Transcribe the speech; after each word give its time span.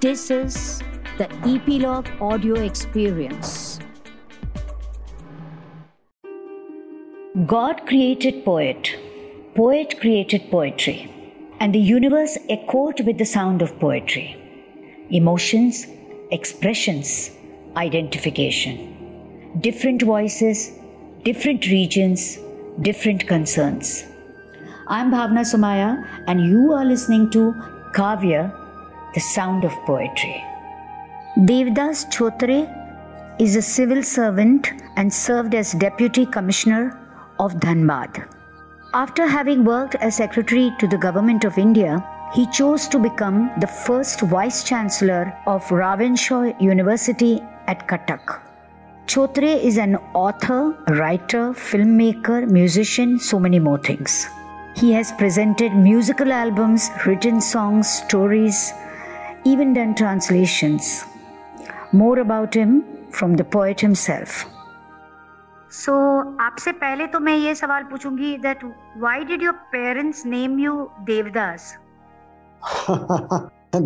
This 0.00 0.30
is 0.30 0.82
the 1.18 1.30
Epilogue 1.46 2.08
Audio 2.22 2.54
Experience. 2.54 3.78
God 7.44 7.86
created 7.86 8.42
poet, 8.42 8.96
poet 9.54 10.00
created 10.00 10.50
poetry, 10.50 11.12
and 11.60 11.74
the 11.74 11.78
universe 11.78 12.38
echoed 12.48 13.02
with 13.02 13.18
the 13.18 13.26
sound 13.26 13.60
of 13.60 13.78
poetry. 13.78 14.38
Emotions, 15.10 15.86
expressions, 16.30 17.32
identification. 17.76 19.52
Different 19.60 20.00
voices, 20.00 20.70
different 21.24 21.66
regions, 21.66 22.38
different 22.80 23.26
concerns. 23.26 24.04
I'm 24.88 25.10
Bhavna 25.10 25.44
Somaaya, 25.44 25.92
and 26.26 26.40
you 26.40 26.72
are 26.72 26.86
listening 26.86 27.28
to 27.32 27.52
Kavya, 27.92 28.59
the 29.14 29.20
sound 29.20 29.64
of 29.64 29.72
poetry. 29.84 30.44
Devdas 31.38 32.10
Chhotray 32.12 32.62
is 33.38 33.56
a 33.56 33.62
civil 33.62 34.02
servant 34.02 34.72
and 34.96 35.12
served 35.12 35.54
as 35.54 35.72
Deputy 35.72 36.26
Commissioner 36.26 36.98
of 37.38 37.54
Dhanbad. 37.54 38.26
After 38.92 39.26
having 39.26 39.64
worked 39.64 39.94
as 39.94 40.16
Secretary 40.16 40.72
to 40.78 40.86
the 40.86 40.98
Government 40.98 41.44
of 41.44 41.56
India, 41.58 42.04
he 42.34 42.46
chose 42.48 42.86
to 42.88 42.98
become 42.98 43.50
the 43.60 43.66
first 43.66 44.20
Vice 44.20 44.62
Chancellor 44.64 45.32
of 45.46 45.70
Ravenshaw 45.70 46.52
University 46.60 47.40
at 47.66 47.88
Cuttack. 47.88 48.40
Chhotray 49.06 49.62
is 49.62 49.76
an 49.76 49.96
author, 50.14 50.76
writer, 50.88 51.52
filmmaker, 51.52 52.48
musician, 52.48 53.18
so 53.18 53.40
many 53.40 53.58
more 53.58 53.78
things. 53.78 54.28
He 54.76 54.92
has 54.92 55.10
presented 55.12 55.74
musical 55.74 56.32
albums, 56.32 56.90
written 57.04 57.40
songs, 57.40 57.88
stories, 57.88 58.72
even 59.45 59.73
done 59.73 59.95
translations. 59.95 61.05
More 61.91 62.19
about 62.19 62.53
him 62.53 62.83
from 63.11 63.35
the 63.35 63.43
poet 63.43 63.79
himself. 63.81 64.45
So 65.71 65.91
so, 65.91 66.41
आपसे 66.41 66.71
पहले 66.81 67.05
तो 67.13 67.19
मैं 67.19 67.35
ये 67.37 67.53
सवाल 67.55 67.83
पूछूंगी 67.83 68.35
that 68.43 68.63
why 68.97 69.23
did 69.31 69.41
your 69.43 69.53
parents 69.71 70.25
name 70.25 70.59
you 70.59 70.75
Devdas 71.09 71.73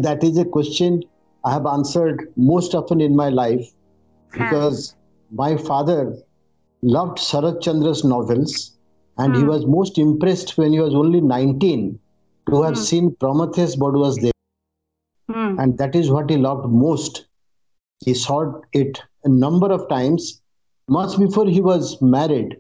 that 0.06 0.24
is 0.24 0.38
a 0.38 0.46
question 0.56 1.00
I 1.44 1.54
have 1.54 1.66
answered 1.66 2.20
most 2.50 2.76
often 2.80 3.02
in 3.02 3.16
my 3.16 3.30
life 3.30 3.72
because 4.34 4.96
my 5.32 5.56
father 5.70 6.02
loved 6.84 7.18
Sarat 7.18 7.62
Chandra's 7.62 8.04
novels 8.04 8.58
and 9.18 9.34
hmm. 9.34 9.40
he 9.40 9.44
was 9.44 9.66
most 9.66 9.98
impressed 9.98 10.58
when 10.58 10.72
he 10.72 10.80
was 10.80 10.94
only 10.94 11.22
19 11.22 12.00
to 12.50 12.62
have 12.62 12.76
hmm. 12.76 12.82
seen 12.82 13.16
Prometheus 13.16 13.76
was 13.78 14.18
there. 14.18 14.33
Hmm. 15.55 15.61
And 15.61 15.79
that 15.79 15.95
is 15.95 16.11
what 16.11 16.31
he 16.31 16.37
loved 16.37 16.69
most. 16.69 17.27
He 18.05 18.15
saw 18.15 18.61
it 18.73 19.01
a 19.25 19.29
number 19.29 19.71
of 19.73 19.89
times 19.89 20.43
much 20.89 21.19
before 21.19 21.47
he 21.47 21.61
was 21.61 22.01
married, 22.03 22.59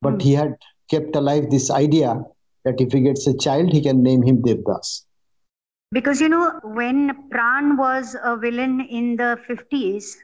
but 0.00 0.14
mm. 0.14 0.22
he 0.22 0.32
had 0.32 0.56
kept 0.88 1.16
alive 1.16 1.50
this 1.50 1.70
idea 1.70 2.22
that 2.64 2.80
if 2.80 2.92
he 2.92 3.00
gets 3.00 3.26
a 3.26 3.36
child, 3.36 3.72
he 3.72 3.82
can 3.82 4.02
name 4.02 4.22
him 4.22 4.42
Devdas. 4.42 5.04
Because 5.90 6.20
you 6.20 6.28
know, 6.28 6.60
when 6.62 7.28
Pran 7.30 7.76
was 7.76 8.14
a 8.22 8.36
villain 8.36 8.80
in 8.80 9.16
the 9.16 9.40
50s, 9.48 10.16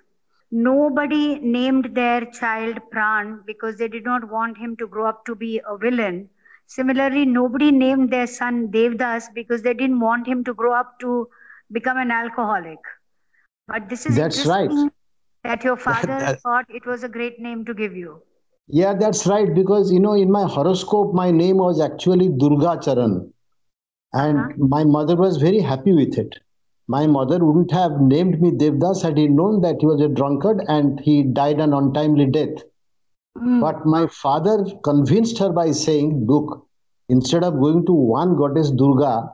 nobody 0.53 1.41
named 1.41 1.95
their 1.95 2.27
child 2.27 2.79
Pran 2.93 3.45
because 3.47 3.79
they 3.79 3.89
did 3.89 4.05
not 4.05 4.31
want 4.31 4.59
him 4.59 4.77
to 4.77 4.87
grow 4.87 5.07
up 5.07 5.25
to 5.25 5.35
be 5.35 5.61
a 5.67 5.77
villain. 5.77 6.29
Similarly, 6.67 7.25
nobody 7.25 7.73
named 7.73 8.11
their 8.11 8.27
son 8.27 8.69
Devdas 8.69 9.35
because 9.35 9.63
they 9.63 9.75
didn't 9.75 10.01
want 10.01 10.27
him 10.27 10.45
to 10.45 10.55
grow 10.55 10.73
up 10.73 11.01
to 11.01 11.29
become 11.73 11.99
an 11.99 12.11
alcoholic. 12.11 12.79
But 13.67 13.89
this 13.89 14.07
is 14.07 14.17
that's 14.17 14.45
right 14.47 14.71
that 15.45 15.63
your 15.63 15.77
father 15.77 16.37
thought 16.43 16.65
it 16.69 16.87
was 16.87 17.05
a 17.05 17.09
great 17.09 17.39
name 17.39 17.65
to 17.67 17.75
give 17.75 17.95
you. 17.95 18.23
Yeah, 18.67 18.95
that's 18.95 19.27
right. 19.27 19.55
Because, 19.55 19.93
you 19.93 20.01
know, 20.01 20.15
in 20.15 20.31
my 20.31 20.45
horoscope, 20.49 21.15
my 21.15 21.31
name 21.31 21.59
was 21.59 21.81
actually 21.81 22.31
Durga 22.31 22.81
Charan. 22.83 23.33
And 24.15 24.39
uh-huh. 24.39 24.53
my 24.57 24.85
mother 24.85 25.17
was 25.17 25.37
very 25.37 25.61
happy 25.61 25.93
with 25.93 26.17
it. 26.17 26.35
My 26.87 27.07
mother 27.07 27.45
wouldn't 27.45 27.73
have 27.73 28.01
named 28.01 28.41
me 28.41 28.53
Devdas 28.53 29.03
had 29.03 29.19
he 29.19 29.29
known 29.29 29.61
that 29.63 29.77
he 29.81 29.87
was 29.87 30.01
a 30.01 30.09
drunkard 30.09 30.63
and 30.69 31.01
he 31.01 31.23
died 31.23 31.61
an 31.61 31.73
untimely 31.73 32.27
death. 32.27 32.63
Mm. 33.39 33.61
But 33.61 33.85
my 33.85 34.07
father 34.07 34.65
convinced 34.83 35.39
her 35.39 35.51
by 35.51 35.73
saying, 35.73 36.27
Look, 36.27 36.67
instead 37.09 37.43
of 37.43 37.59
going 37.59 37.85
to 37.87 37.93
one 37.93 38.37
goddess 38.37 38.71
Durga, 38.71 39.31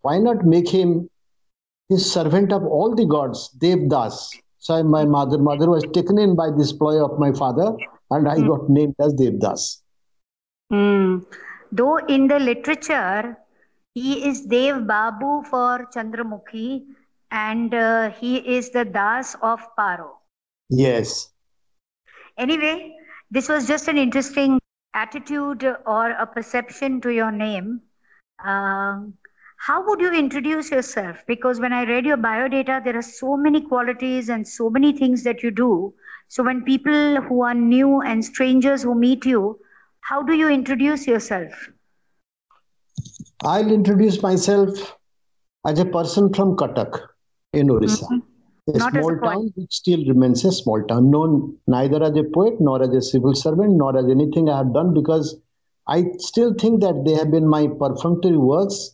why 0.00 0.18
not 0.18 0.44
make 0.44 0.68
him 0.68 1.08
his 1.88 2.10
servant 2.10 2.52
of 2.52 2.64
all 2.64 2.94
the 2.94 3.06
gods, 3.06 3.50
Devdas? 3.58 4.30
So 4.58 4.82
my 4.82 5.04
mother 5.04 5.38
mother 5.38 5.68
was 5.68 5.84
taken 5.92 6.18
in 6.18 6.34
by 6.34 6.50
this 6.50 6.72
ploy 6.72 7.04
of 7.04 7.18
my 7.18 7.32
father, 7.32 7.76
and 8.10 8.28
I 8.28 8.36
mm. 8.36 8.48
got 8.48 8.70
named 8.70 8.94
as 8.98 9.14
Devdas. 9.14 9.82
Mm. 10.72 11.26
Though 11.70 11.98
in 11.98 12.28
the 12.28 12.38
literature, 12.38 13.36
he 13.94 14.26
is 14.26 14.42
Dev 14.42 14.86
Babu 14.86 15.42
for 15.44 15.88
Chandramukhi, 15.94 16.84
and 17.30 17.74
uh, 17.74 18.10
he 18.10 18.36
is 18.36 18.70
the 18.70 18.84
Das 18.84 19.36
of 19.42 19.60
Paro. 19.78 20.12
Yes. 20.70 21.30
Anyway, 22.38 22.94
this 23.30 23.48
was 23.48 23.66
just 23.68 23.88
an 23.88 23.98
interesting 23.98 24.58
attitude 24.94 25.64
or 25.86 26.10
a 26.10 26.26
perception 26.26 27.00
to 27.02 27.12
your 27.12 27.30
name. 27.30 27.82
Um, 28.44 29.14
how 29.66 29.82
would 29.86 29.98
you 29.98 30.12
introduce 30.12 30.70
yourself? 30.70 31.16
Because 31.26 31.58
when 31.58 31.72
I 31.72 31.84
read 31.84 32.04
your 32.04 32.18
biodata, 32.18 32.84
there 32.84 32.98
are 32.98 33.08
so 33.10 33.34
many 33.34 33.62
qualities 33.62 34.28
and 34.28 34.46
so 34.46 34.68
many 34.68 34.92
things 34.92 35.22
that 35.22 35.42
you 35.42 35.50
do. 35.50 35.94
So 36.28 36.42
when 36.42 36.62
people 36.64 37.22
who 37.22 37.42
are 37.42 37.54
new 37.54 38.02
and 38.02 38.22
strangers 38.22 38.82
who 38.82 38.94
meet 38.94 39.24
you, 39.24 39.58
how 40.00 40.22
do 40.22 40.34
you 40.34 40.50
introduce 40.50 41.06
yourself? 41.06 41.70
I'll 43.42 43.72
introduce 43.72 44.20
myself 44.20 44.98
as 45.66 45.78
a 45.78 45.86
person 45.86 46.30
from 46.34 46.56
Cuttack 46.56 47.00
in 47.54 47.70
Orissa. 47.70 48.04
Mm-hmm. 48.04 48.74
A 48.74 48.78
Not 48.78 48.92
small 48.92 49.14
a 49.14 49.20
town 49.20 49.50
which 49.56 49.72
still 49.72 50.04
remains 50.06 50.44
a 50.44 50.52
small 50.52 50.82
town, 50.82 51.10
known 51.10 51.56
neither 51.66 52.02
as 52.02 52.14
a 52.18 52.24
poet 52.34 52.60
nor 52.60 52.82
as 52.82 52.90
a 52.90 53.00
civil 53.00 53.34
servant 53.34 53.78
nor 53.78 53.96
as 53.96 54.10
anything 54.10 54.50
I 54.50 54.58
have 54.58 54.74
done 54.74 54.92
because 54.92 55.38
I 55.86 56.04
still 56.18 56.52
think 56.52 56.82
that 56.82 57.04
they 57.06 57.14
have 57.14 57.30
been 57.30 57.48
my 57.48 57.66
perfunctory 57.66 58.36
works 58.36 58.93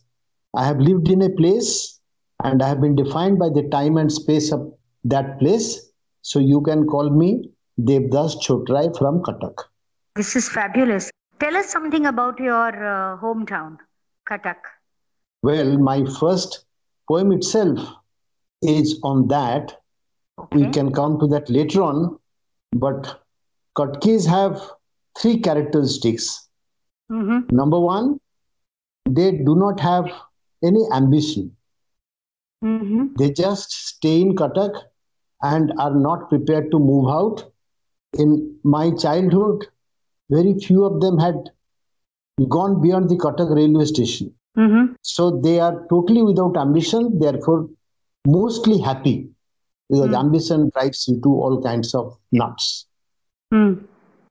I 0.53 0.65
have 0.65 0.79
lived 0.79 1.09
in 1.09 1.21
a 1.21 1.29
place 1.29 1.99
and 2.43 2.61
I 2.61 2.67
have 2.67 2.81
been 2.81 2.95
defined 2.95 3.39
by 3.39 3.49
the 3.49 3.67
time 3.69 3.97
and 3.97 4.11
space 4.11 4.51
of 4.51 4.73
that 5.05 5.39
place. 5.39 5.91
So 6.21 6.39
you 6.39 6.61
can 6.61 6.87
call 6.87 7.09
me 7.09 7.49
Devdas 7.79 8.41
Chhotray 8.43 8.97
from 8.97 9.21
Cuttack. 9.23 9.55
This 10.15 10.35
is 10.35 10.49
fabulous. 10.49 11.09
Tell 11.39 11.55
us 11.55 11.69
something 11.69 12.05
about 12.05 12.39
your 12.39 12.67
uh, 12.67 13.17
hometown, 13.17 13.77
Cuttack. 14.29 14.57
Well, 15.41 15.77
my 15.77 16.05
first 16.19 16.65
poem 17.07 17.31
itself 17.31 17.79
is 18.61 18.99
on 19.03 19.27
that. 19.29 19.79
Okay. 20.37 20.57
We 20.57 20.69
can 20.69 20.91
come 20.91 21.19
to 21.19 21.27
that 21.27 21.49
later 21.49 21.81
on. 21.81 22.19
But 22.73 23.21
Katkis 23.77 24.27
have 24.27 24.61
three 25.17 25.39
characteristics. 25.39 26.47
Mm-hmm. 27.11 27.55
Number 27.55 27.79
one, 27.79 28.19
they 29.09 29.31
do 29.31 29.55
not 29.55 29.79
have 29.79 30.11
any 30.63 30.83
ambition. 30.93 31.55
Mm-hmm. 32.63 33.15
They 33.17 33.31
just 33.31 33.71
stay 33.71 34.21
in 34.21 34.35
Cuttack 34.35 34.71
and 35.41 35.73
are 35.79 35.93
not 35.93 36.29
prepared 36.29 36.71
to 36.71 36.79
move 36.79 37.09
out. 37.09 37.51
In 38.17 38.57
my 38.63 38.91
childhood, 38.91 39.65
very 40.29 40.53
few 40.59 40.83
of 40.83 41.01
them 41.01 41.17
had 41.17 41.49
gone 42.49 42.81
beyond 42.81 43.09
the 43.09 43.15
Cuttack 43.15 43.55
railway 43.55 43.85
station. 43.85 44.33
Mm-hmm. 44.57 44.93
So 45.01 45.39
they 45.41 45.59
are 45.59 45.85
totally 45.89 46.21
without 46.21 46.57
ambition, 46.57 47.19
therefore, 47.19 47.69
mostly 48.25 48.79
happy 48.79 49.29
because 49.89 50.09
mm. 50.09 50.19
ambition 50.19 50.69
drives 50.73 51.07
you 51.07 51.19
to 51.21 51.29
all 51.29 51.61
kinds 51.61 51.93
of 51.93 52.17
nuts. 52.31 52.85
Mm. 53.53 53.83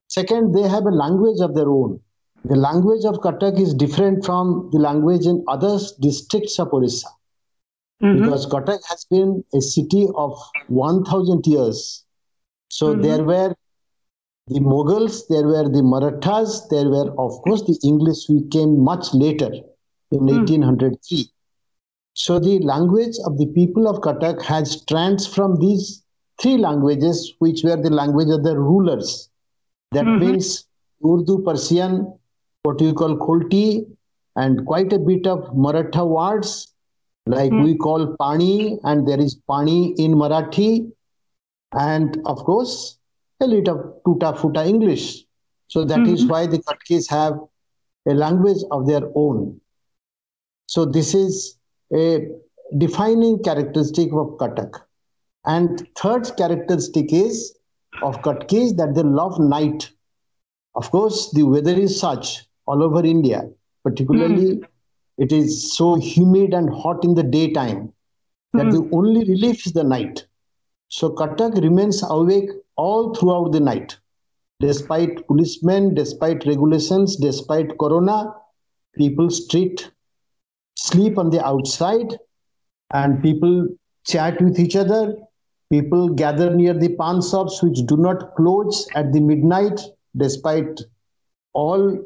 Second, 0.07 0.53
they 0.53 0.67
have 0.67 0.85
a 0.85 0.91
language 0.91 1.39
of 1.41 1.55
their 1.55 1.69
own. 1.69 1.99
The 2.45 2.55
language 2.55 3.05
of 3.05 3.19
Cuttack 3.21 3.59
is 3.59 3.73
different 3.73 4.25
from 4.25 4.69
the 4.71 4.79
language 4.79 5.25
in 5.25 5.43
other 5.47 5.77
districts 5.99 6.59
of 6.59 6.73
Orissa. 6.73 7.07
Mm-hmm. 8.01 8.23
Because 8.23 8.47
Cuttack 8.47 8.79
has 8.89 9.05
been 9.05 9.43
a 9.53 9.61
city 9.61 10.07
of 10.15 10.37
1000 10.67 11.45
years. 11.45 12.03
So 12.69 12.93
mm-hmm. 12.93 13.01
there 13.01 13.23
were 13.23 13.55
the 14.47 14.59
Mughals, 14.59 15.27
there 15.29 15.45
were 15.45 15.69
the 15.69 15.83
Marathas, 15.83 16.67
there 16.69 16.89
were, 16.89 17.11
of 17.11 17.41
course, 17.43 17.61
the 17.63 17.79
English 17.83 18.25
who 18.27 18.47
came 18.49 18.83
much 18.83 19.13
later 19.13 19.51
in 20.11 20.19
mm. 20.19 20.39
1803. 20.39 21.29
So 22.13 22.39
the 22.39 22.59
language 22.59 23.15
of 23.25 23.37
the 23.37 23.45
people 23.47 23.87
of 23.87 24.01
Cuttack 24.01 24.41
has 24.41 24.71
strands 24.71 25.27
from 25.27 25.57
these 25.59 26.03
three 26.41 26.57
languages, 26.57 27.33
which 27.39 27.63
were 27.63 27.77
the 27.77 27.91
language 27.91 28.29
of 28.29 28.43
the 28.43 28.57
rulers. 28.57 29.29
That 29.91 30.05
mm-hmm. 30.05 30.25
means 30.25 30.65
Urdu, 31.05 31.43
Persian, 31.43 32.13
what 32.63 32.79
you 32.79 32.93
call 32.93 33.17
Kholti, 33.17 33.85
and 34.35 34.65
quite 34.65 34.93
a 34.93 34.99
bit 34.99 35.27
of 35.27 35.55
Maratha 35.55 36.05
words 36.05 36.71
Like 37.25 37.51
mm. 37.51 37.63
we 37.63 37.77
call 37.77 38.15
Pani, 38.17 38.79
and 38.83 39.07
there 39.07 39.19
is 39.19 39.35
Pani 39.47 39.93
in 39.97 40.13
Marathi, 40.13 40.91
and 41.73 42.17
of 42.25 42.39
course, 42.43 42.97
a 43.39 43.45
little 43.45 44.01
tuta 44.05 44.33
futa 44.33 44.65
English. 44.65 45.25
So 45.67 45.85
that 45.85 45.99
mm-hmm. 45.99 46.13
is 46.15 46.25
why 46.25 46.47
the 46.47 46.57
Katkis 46.59 47.07
have 47.09 47.39
a 48.07 48.13
language 48.13 48.63
of 48.71 48.87
their 48.87 49.03
own. 49.15 49.61
So 50.67 50.85
this 50.85 51.13
is 51.13 51.57
a 51.93 52.27
defining 52.77 53.43
characteristic 53.43 54.11
of 54.13 54.37
Cuttack. 54.39 54.81
And 55.45 55.87
third 55.95 56.35
characteristic 56.37 57.13
is 57.13 57.55
of 58.01 58.21
Katkis 58.23 58.75
that 58.77 58.95
they 58.95 59.03
love 59.03 59.39
night. 59.39 59.91
Of 60.73 60.89
course, 60.89 61.31
the 61.31 61.43
weather 61.43 61.73
is 61.73 61.99
such 61.99 62.45
all 62.65 62.83
over 62.83 63.05
India, 63.05 63.49
particularly 63.83 64.57
mm. 64.57 64.65
it 65.17 65.31
is 65.31 65.73
so 65.75 65.95
humid 65.95 66.53
and 66.53 66.69
hot 66.69 67.03
in 67.03 67.15
the 67.15 67.23
daytime 67.23 67.91
that 68.53 68.67
mm. 68.67 68.71
the 68.71 68.95
only 68.95 69.23
relief 69.25 69.65
is 69.65 69.73
the 69.73 69.83
night. 69.83 70.25
So 70.89 71.09
Cuttack 71.09 71.61
remains 71.61 72.03
awake 72.03 72.49
all 72.75 73.15
throughout 73.15 73.51
the 73.51 73.59
night. 73.59 73.97
Despite 74.59 75.25
policemen, 75.27 75.95
despite 75.95 76.45
regulations, 76.45 77.15
despite 77.15 77.77
corona, 77.79 78.33
people 78.95 79.29
street 79.29 79.89
sleep 80.75 81.17
on 81.17 81.29
the 81.29 81.43
outside 81.45 82.17
and 82.93 83.21
people 83.21 83.67
chat 84.05 84.41
with 84.41 84.59
each 84.59 84.75
other. 84.75 85.15
People 85.71 86.09
gather 86.09 86.53
near 86.53 86.73
the 86.73 86.95
pan 86.95 87.21
shops 87.21 87.63
which 87.63 87.85
do 87.85 87.95
not 87.97 88.35
close 88.35 88.87
at 88.93 89.13
the 89.13 89.21
midnight 89.21 89.79
despite 90.17 90.81
all 91.53 91.97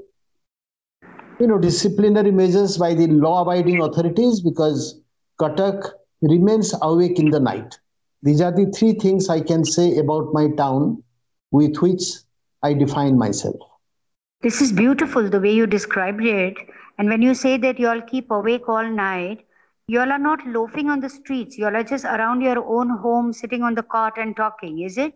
you 1.40 1.48
know 1.48 1.58
disciplinary 1.58 2.32
measures 2.32 2.78
by 2.78 2.94
the 2.94 3.08
law 3.08 3.42
abiding 3.42 3.82
authorities 3.82 4.42
because 4.42 5.02
Cuttack 5.40 5.90
remains 6.22 6.74
awake 6.82 7.20
in 7.20 7.30
the 7.30 7.40
night. 7.40 7.78
These 8.24 8.42
are 8.42 8.52
the 8.52 8.66
three 8.72 8.94
things 8.94 9.30
I 9.30 9.42
can 9.42 9.66
say 9.66 9.98
about 9.98 10.34
my 10.34 10.50
town 10.58 11.04
with 11.52 11.78
which 11.78 12.04
I 12.64 12.74
define 12.74 13.18
myself. 13.18 13.56
This 14.42 14.62
is 14.62 14.72
beautiful 14.72 15.30
the 15.30 15.40
way 15.40 15.54
you 15.54 15.68
described 15.68 16.24
it. 16.24 16.56
And 16.98 17.10
when 17.10 17.22
you 17.22 17.34
say 17.34 17.58
that 17.58 17.80
you 17.80 17.88
all 17.90 18.02
keep 18.02 18.31
awake 18.31 18.70
all 18.70 18.90
night, 18.90 19.46
you 19.88 20.00
all 20.00 20.12
are 20.12 20.20
not 20.20 20.46
loafing 20.48 20.90
on 20.90 21.02
the 21.02 21.10
streets. 21.10 21.58
You 21.58 21.66
all 21.66 21.76
are 21.76 21.84
just 21.84 22.06
around 22.06 22.42
your 22.42 22.66
own 22.66 22.90
home, 22.90 23.34
sitting 23.34 23.62
on 23.62 23.76
the 23.76 23.84
cot 23.84 24.18
and 24.18 24.36
talking, 24.36 24.80
is 24.80 24.98
it? 24.98 25.14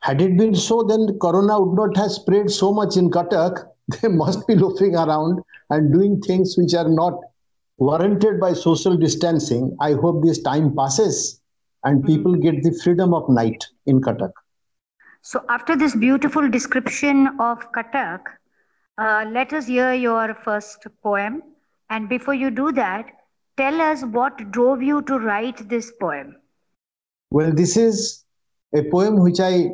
Had 0.00 0.20
it 0.20 0.36
been 0.36 0.54
so, 0.54 0.82
then 0.82 1.18
Corona 1.20 1.60
would 1.60 1.76
not 1.76 1.96
have 1.96 2.10
spread 2.12 2.50
so 2.50 2.72
much 2.72 2.96
in 2.96 3.10
Cuttack. 3.10 3.64
They 4.00 4.08
must 4.08 4.46
be 4.46 4.54
loafing 4.54 4.94
around 4.96 5.40
and 5.70 5.92
doing 5.92 6.20
things 6.20 6.56
which 6.56 6.74
are 6.74 6.88
not 6.88 7.14
warranted 7.78 8.40
by 8.40 8.52
social 8.52 8.96
distancing. 8.96 9.76
I 9.80 9.92
hope 9.92 10.22
this 10.22 10.40
time 10.42 10.74
passes 10.76 11.40
and 11.84 12.00
hmm. 12.00 12.06
people 12.06 12.34
get 12.34 12.62
the 12.62 12.72
freedom 12.82 13.14
of 13.14 13.28
night 13.28 13.64
in 13.86 14.00
Cuttack. 14.00 14.32
So, 15.22 15.44
after 15.48 15.76
this 15.76 15.94
beautiful 15.94 16.48
description 16.48 17.28
of 17.38 17.70
Cuttack, 17.72 18.20
uh, 18.98 19.24
let 19.30 19.52
us 19.52 19.66
hear 19.66 19.92
your 19.92 20.34
first 20.34 20.86
poem. 21.02 21.42
And 21.90 22.08
before 22.08 22.34
you 22.34 22.50
do 22.50 22.72
that, 22.72 23.06
tell 23.56 23.80
us 23.80 24.02
what 24.02 24.50
drove 24.50 24.82
you 24.82 25.02
to 25.02 25.18
write 25.18 25.68
this 25.68 25.92
poem. 26.00 26.36
Well, 27.30 27.52
this 27.52 27.76
is 27.76 28.24
a 28.74 28.82
poem 28.90 29.20
which 29.20 29.38
I 29.40 29.70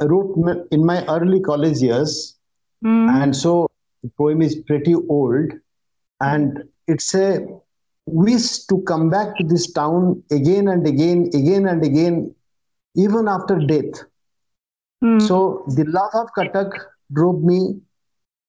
wrote 0.00 0.66
in 0.70 0.84
my 0.84 1.04
early 1.06 1.40
college 1.40 1.78
years. 1.78 2.36
Mm. 2.84 3.22
And 3.22 3.36
so 3.36 3.68
the 4.02 4.10
poem 4.16 4.42
is 4.42 4.56
pretty 4.56 4.94
old. 4.94 5.52
And 6.20 6.64
it's 6.86 7.14
a 7.14 7.46
wish 8.06 8.66
to 8.66 8.82
come 8.82 9.10
back 9.10 9.36
to 9.38 9.44
this 9.44 9.72
town 9.72 10.22
again 10.30 10.68
and 10.68 10.86
again, 10.86 11.30
again 11.34 11.66
and 11.66 11.84
again, 11.84 12.34
even 12.96 13.28
after 13.28 13.58
death. 13.58 14.04
Mm. 15.04 15.20
So 15.26 15.64
the 15.68 15.84
love 15.84 16.10
of 16.14 16.28
Cuttack 16.36 16.72
drove 17.12 17.42
me 17.42 17.80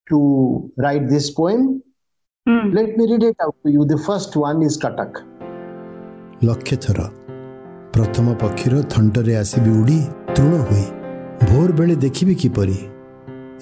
to 0.10 0.72
write 0.78 1.10
this 1.10 1.30
poem. 1.30 1.84
Mm. 2.50 2.74
Let 2.74 2.98
me 2.98 3.12
read 3.12 3.24
it 3.24 3.36
out 3.42 3.56
to 3.64 3.72
you. 3.72 3.86
The 3.86 3.98
first 3.98 4.36
one 4.36 4.62
is 4.62 4.78
Cuttack. 4.78 5.24
ଲକ୍ଷେ 6.42 6.76
ଥର 6.84 7.00
ପ୍ରଥମ 7.96 8.34
ପକ୍ଷୀର 8.42 8.74
ଥଣ୍ଟରେ 8.94 9.34
ଆସିବି 9.42 9.72
ଉଡ଼ି 9.80 9.98
ତୃଣ 10.36 10.54
ହୋଇ 10.70 10.86
ଭୋର 11.50 11.70
ବେଳେ 11.80 11.96
ଦେଖିବି 12.06 12.36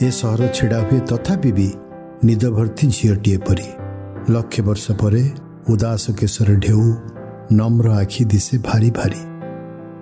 ଏ 0.01 0.09
ସହର 0.11 0.43
ଛିଡ଼ା 0.57 0.79
ହୁଏ 0.87 1.01
ତଥାପି 1.11 1.51
ବି 1.59 1.69
ନିଦ 2.27 2.43
ଭର୍ତ୍ତି 2.57 2.87
ଝିଅଟିଏ 2.97 3.39
ପରି 3.47 3.69
ଲକ୍ଷେ 4.35 4.61
ବର୍ଷ 4.69 4.87
ପରେ 5.01 5.23
ଉଦାସ 5.73 6.05
କେଶର 6.19 6.49
ଢେଉ 6.65 6.85
ନମ୍ର 7.53 7.87
ଆଖି 8.03 8.23
ଦିଶେ 8.33 8.57
ଭାରି 8.67 8.91
ଭାରି 8.99 9.23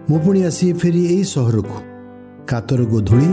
ମୁଁ 0.08 0.18
ପୁଣି 0.24 0.40
ଆସି 0.48 0.66
ଫେରି 0.80 1.02
ଏଇ 1.12 1.24
ସହରକୁ 1.32 1.78
କାତର 2.50 2.80
ଗୋଧୂଳି 2.92 3.30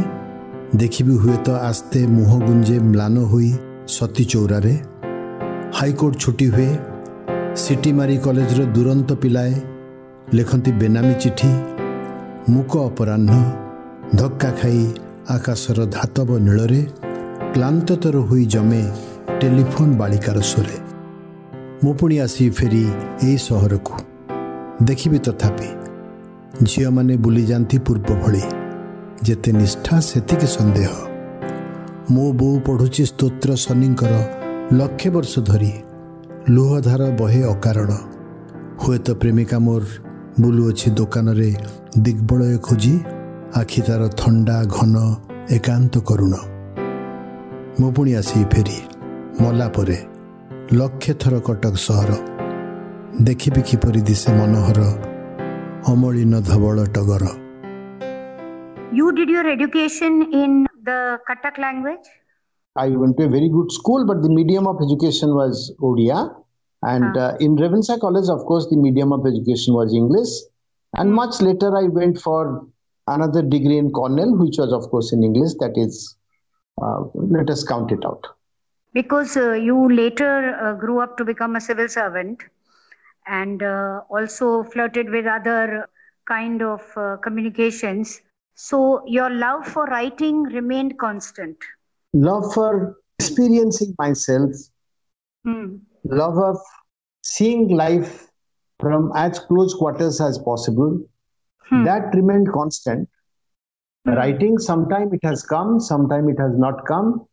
ଦେଖିବି 0.75 1.15
ହୁଏତ 1.23 1.47
ଆସ୍ତେ 1.61 2.00
ମୁହଁ 2.07 2.38
ଗୁଞ୍ଜେ 2.47 2.77
ମ୍ଲାନ 2.85 3.15
ହୋଇ 3.31 3.51
ସତୀ 3.95 4.23
ଚଉରାରେ 4.31 4.73
ହାଇକୋର୍ଟ 5.77 6.15
ଛୁଟି 6.23 6.47
ହୁଏ 6.53 6.71
ସିଟି 7.56 7.91
ମାରି 7.94 8.15
କଲେଜର 8.25 8.61
ଦୁରନ୍ତ 8.75 9.09
ପିଲାଏ 9.21 9.53
ଲେଖନ୍ତି 10.33 10.71
ବେନାମୀ 10.81 11.13
ଚିଠି 11.21 11.51
ମୁକ 12.53 12.71
ଅପରାହ୍ନ 12.89 13.31
ଧକ୍କା 14.15 14.50
ଖାଇ 14.59 14.83
ଆକାଶର 15.28 15.86
ଧାତବ 15.86 16.38
ନୀଳରେ 16.38 16.86
କ୍ଲାନ୍ତତର 17.52 18.16
ହୋଇ 18.16 18.44
ଜମେ 18.44 18.90
ଟେଲିଫୋନ୍ 19.40 19.96
ବାଳିକାର 19.96 20.40
ସ୍ୱରେ। 20.40 20.76
ମୁଁ 21.84 21.94
ପୁଣି 21.94 22.18
ଆସି 22.18 22.50
ଫେରି 22.50 22.86
ଏଇ 23.22 23.36
ସହରକୁ। 23.36 23.94
ଦେଖିବି 24.82 25.18
ତଥାପି 25.18 25.68
ଝିଅମାନେ 26.62 27.16
ବୁଲିଯାଆନ୍ତି 27.16 27.78
ପୂର୍ବ 27.78 28.14
ଭଳି। 28.14 28.42
ଯେତେ 29.22 29.52
ନିଷ୍ଠା 29.52 30.00
ସେତିକି 30.00 30.46
ସନ୍ଦେହ। 30.46 30.88
ମୋ 32.10 32.32
ବୋଉ 32.32 32.60
ପଢ଼ୁଛି 32.60 33.04
ସ୍ତୋତ୍ର 33.06 33.56
ଶନିଙ୍କର 33.56 34.14
ଲକ୍ଷେ 34.72 35.10
ବର୍ଷ 35.10 35.38
ଧରି। 35.38 35.72
ଲୁହଧାର 36.48 37.10
ବହେ 37.18 37.42
ଅକାରଣ। 37.44 37.92
ହୁଏତ 38.78 39.10
ପ୍ରେମିକା 39.10 39.58
ମୋର 39.58 39.82
ବୁଲୁଅଛି 40.40 40.90
ଦୋକାନରେ 40.90 41.54
ଦିଗ୍ବଳୟ 41.98 42.58
ଖୋଜି। 42.58 43.00
ଆଖି 43.59 43.81
ତାର 43.88 44.01
ଥଣ୍ଡା 44.21 44.57
ଘନ 44.77 44.95
ଏକାନ୍ତ 45.57 45.94
କରୁଣ 46.09 46.33
ମୁଁ 47.79 47.89
ପୁଣି 47.95 48.11
ଆସି 48.19 48.39
ଫେରି 48.53 48.77
ମଲା 49.41 49.67
ପରେ 49.75 49.97
ଲକ୍ଷେ 50.79 51.13
ଥର 51.21 51.35
କଟକ 51.47 51.75
ସହର 51.88 52.11
ଦେଖିବି 53.27 53.61
କିପରି 53.69 54.01
ଦିଶେ 54.09 54.31
ମନୋହର 54.39 54.79
ଅମଳିନ 55.91 56.33
ଧବଳ 56.49 56.78
ଟଗର 56.97 57.25
You 58.92 59.11
did 59.11 59.30
your 59.30 59.47
education 59.47 60.13
in 60.33 60.66
the 60.83 61.19
Katak 61.28 61.59
language? 61.59 62.07
I 62.75 62.89
went 62.89 63.18
to 63.18 63.25
a 63.25 63.30
very 63.30 63.47
good 63.47 63.71
school, 63.71 64.06
but 64.06 64.23
the 64.23 64.30
medium 64.30 64.66
of 64.66 64.78
education 64.81 65.35
was 65.35 65.71
Odia. 65.80 66.35
And 66.83 67.16
uh, 67.16 67.37
in 67.39 67.56
Ravenshaw 67.56 67.99
College, 67.99 68.30
of 68.30 68.45
course, 68.45 68.66
the 68.71 68.78
medium 68.78 69.11
of 69.11 69.28
education 69.28 69.75
was 69.75 69.94
English. 69.94 70.30
And 70.94 71.09
hmm. 71.09 71.16
much 71.16 71.39
later, 71.39 71.75
I 71.78 71.83
went 71.83 72.19
for 72.19 72.66
another 73.06 73.43
degree 73.43 73.79
in 73.79 73.91
Cornell, 73.91 74.37
which 74.37 74.56
was, 74.58 74.73
of 74.73 74.91
course, 74.91 75.13
in 75.13 75.23
English. 75.23 75.55
That 75.61 75.75
is, 75.77 76.17
uh, 76.81 77.05
let 77.15 77.51
us 77.51 77.65
count 77.65 77.93
it 77.93 78.05
out. 78.05 78.25
Because 78.93 79.37
uh, 79.37 79.53
you 79.53 79.91
later 79.93 80.55
uh, 80.55 80.75
grew 80.75 81.01
up 81.01 81.17
to 81.17 81.25
become 81.25 81.56
a 81.56 81.61
civil 81.61 81.89
servant 81.89 82.43
and 83.27 83.63
uh, 83.63 84.03
also 84.08 84.63
flirted 84.65 85.11
with 85.11 85.27
other 85.27 85.89
kind 86.27 86.63
of 86.63 86.82
uh, 86.96 87.17
communications 87.17 88.20
so 88.55 89.03
your 89.06 89.31
love 89.31 89.67
for 89.67 89.84
writing 89.87 90.44
remained 90.44 90.99
constant. 90.99 91.56
Love 92.13 92.53
for 92.55 92.96
experiencing 93.19 93.94
myself, 93.99 94.53
mm. 95.46 95.81
love 96.05 96.39
of 96.39 96.58
seeing 97.23 97.69
life 97.69 98.29
from 98.79 99.11
as 99.17 99.41
close 99.41 99.75
quarters 99.75 100.20
as 100.20 100.39
possible, 100.39 101.01
hmm. 101.68 101.84
that 101.84 102.14
remained 102.14 102.52
constant. 102.52 103.08
Hmm. 104.04 104.12
Writing, 104.12 104.58
sometime 104.58 105.12
it 105.12 105.20
has 105.22 105.42
come, 105.42 105.80
sometime 105.80 106.28
it 106.28 106.38
has 106.38 106.56
not 106.56 106.86
come. 106.86 107.26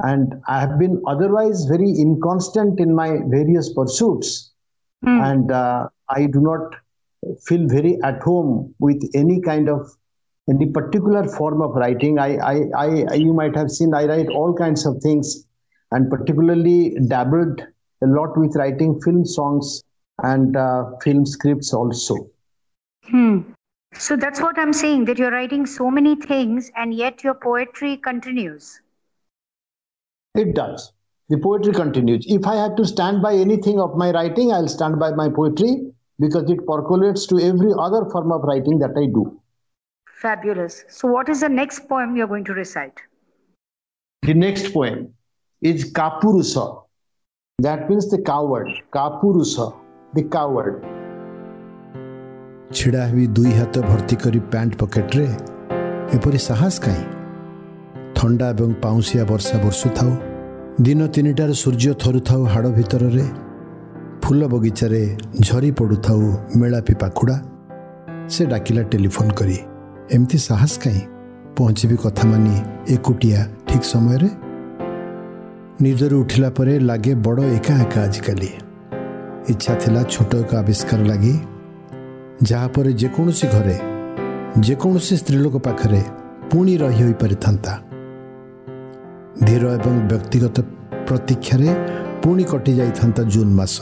And 0.00 0.34
I 0.46 0.60
have 0.60 0.78
been 0.78 1.02
otherwise 1.06 1.64
very 1.64 1.90
inconstant 1.90 2.78
in 2.78 2.94
my 2.94 3.18
various 3.26 3.72
pursuits. 3.72 4.52
Hmm. 5.04 5.20
And 5.20 5.52
uh, 5.52 5.88
I 6.08 6.26
do 6.26 6.40
not 6.40 6.74
feel 7.46 7.66
very 7.66 7.98
at 8.02 8.22
home 8.22 8.74
with 8.78 9.02
any 9.14 9.40
kind 9.40 9.68
of 9.68 9.90
any 10.48 10.66
particular 10.66 11.28
form 11.28 11.60
of 11.60 11.74
writing. 11.74 12.18
I, 12.18 12.36
I, 12.36 12.62
I, 12.76 13.14
you 13.14 13.34
might 13.34 13.54
have 13.54 13.70
seen 13.70 13.92
I 13.92 14.06
write 14.06 14.28
all 14.28 14.54
kinds 14.54 14.86
of 14.86 14.96
things, 15.02 15.44
and 15.90 16.10
particularly 16.10 16.96
dabbled 17.06 17.60
a 18.02 18.06
lot 18.06 18.36
with 18.38 18.56
writing 18.56 19.00
film 19.02 19.26
songs 19.26 19.82
and 20.22 20.56
uh, 20.56 20.84
film 21.02 21.26
scripts 21.26 21.72
also. 21.74 22.16
Hmm. 23.04 23.40
So 23.94 24.16
that's 24.16 24.40
what 24.40 24.58
I'm 24.58 24.72
saying 24.72 25.06
that 25.06 25.18
you're 25.18 25.30
writing 25.30 25.66
so 25.66 25.90
many 25.90 26.14
things, 26.14 26.70
and 26.76 26.94
yet 26.94 27.24
your 27.24 27.34
poetry 27.34 27.96
continues. 27.96 28.80
It 30.34 30.54
does. 30.54 30.92
the 31.30 31.38
poetry 31.38 31.72
continues. 31.72 32.24
If 32.26 32.46
I 32.46 32.56
have 32.56 32.76
to 32.76 32.84
stand 32.86 33.20
by 33.22 33.34
anything 33.34 33.78
of 33.80 33.96
my 33.96 34.10
writing, 34.12 34.52
I'll 34.52 34.68
stand 34.68 34.98
by 34.98 35.10
my 35.12 35.28
poetry 35.28 35.92
because 36.18 36.50
it 36.50 36.66
percolates 36.66 37.26
to 37.26 37.38
every 37.38 37.72
other 37.78 38.08
form 38.10 38.32
of 38.32 38.42
writing 38.42 38.78
that 38.78 38.96
I 38.96 39.06
do. 39.06 39.40
Fabulous. 40.20 40.84
So, 40.88 41.08
what 41.08 41.28
is 41.28 41.40
the 41.40 41.48
next 41.48 41.88
poem 41.88 42.16
you're 42.16 42.26
going 42.26 42.44
to 42.44 42.54
recite? 42.54 43.00
The 44.22 44.34
next 44.34 44.72
poem 44.72 45.14
is 45.60 45.92
Kapurusa. 45.92 46.82
That 47.58 47.88
means 47.90 48.10
the 48.10 48.22
coward. 48.22 48.68
Kapurusa, 48.92 49.76
the 50.14 50.24
coward. 50.24 50.97
ଛିଡ଼ା 52.74 53.08
ହୋଇ 53.08 53.26
ଦୁଇ 53.26 53.52
ହାତ 53.52 53.80
ଭର୍ତ୍ତି 53.80 54.16
କରି 54.16 54.38
pant 54.38 54.74
ପକେଟରେ 54.76 55.26
ଏପରି 56.16 56.38
ସାହସ 56.38 56.80
କାହିଁ? 56.80 57.04
ଥଣ୍ଡା 58.14 58.50
ଏବଂ 58.50 58.74
ପାଉଁଶିଆ 58.82 59.24
ବର୍ଷା 59.24 59.58
ବର୍ଷୁଥାଉ। 59.58 60.10
ଦିନ 60.80 61.06
ତିନିଟାରେ 61.06 61.52
ସୂର୍ଯ୍ୟ 61.52 61.94
ଥରୁଥାଉ 61.94 62.44
ହାଡ଼ 62.44 62.68
ଭିତରରେ। 62.68 63.24
ଫୁଲ 64.22 64.46
ବଗିଚାରେ 64.46 65.16
ଝରି 65.40 65.70
ପଡ଼ୁଥାଉ 65.70 66.20
ମେଳାପି 66.56 66.94
ପାଖୁଡ଼ା। 66.94 67.36
ସେ 68.28 68.46
ଡାକିଲା 68.46 68.82
ଟେଲିଫୋନ୍ 68.82 69.32
କରି 69.32 69.58
ଏମିତି 70.12 70.38
ସାହସ 70.38 70.78
କାହିଁ? 70.78 71.02
ପହଞ୍ଚିବି 71.56 71.96
କଥା 71.96 72.24
ମାନି 72.28 72.54
ଏକୁଟିଆ 72.94 73.40
ଠିକ୍ 73.68 73.84
ସମୟରେ? 73.84 74.30
ନିଦରୁ 75.82 76.20
ଉଠିଲା 76.20 76.50
ପରେ 76.50 76.78
ଲାଗେ 76.78 77.14
ବଡ଼ 77.14 77.42
ଏକା 77.42 77.74
ଏକା 77.82 78.00
ଆଜିକାଲି। 78.02 78.50
ଇଚ୍ଛା 79.48 79.74
ଥିଲା 79.74 80.02
ଛୋଟ 80.02 80.34
ଏକ 80.34 80.54
ଆବିଷ୍କାର 80.56 81.02
ଲାଗି 81.02 81.40
ଯାହାପରେ 82.49 82.91
ଯେକୌଣସି 83.01 83.47
ଘରେ 83.55 83.77
ଯେକୌଣସି 84.67 85.15
ସ୍ତ୍ରୀଲୋକ 85.21 85.55
ପାଖରେ 85.67 86.01
ପୁଣି 86.51 86.73
ରହି 86.77 87.01
ହୋଇପାରିଥାନ୍ତା 87.03 87.73
ଧୀର 89.47 89.63
ଏବଂ 89.77 89.95
ବ୍ୟକ୍ତିଗତ 90.09 90.57
ପ୍ରତୀକ୍ଷାରେ 91.07 91.69
ପୁଣି 92.23 92.43
କଟିଯାଇଥାନ୍ତା 92.51 93.21
ଜୁନ୍ 93.33 93.53
ମାସ 93.59 93.77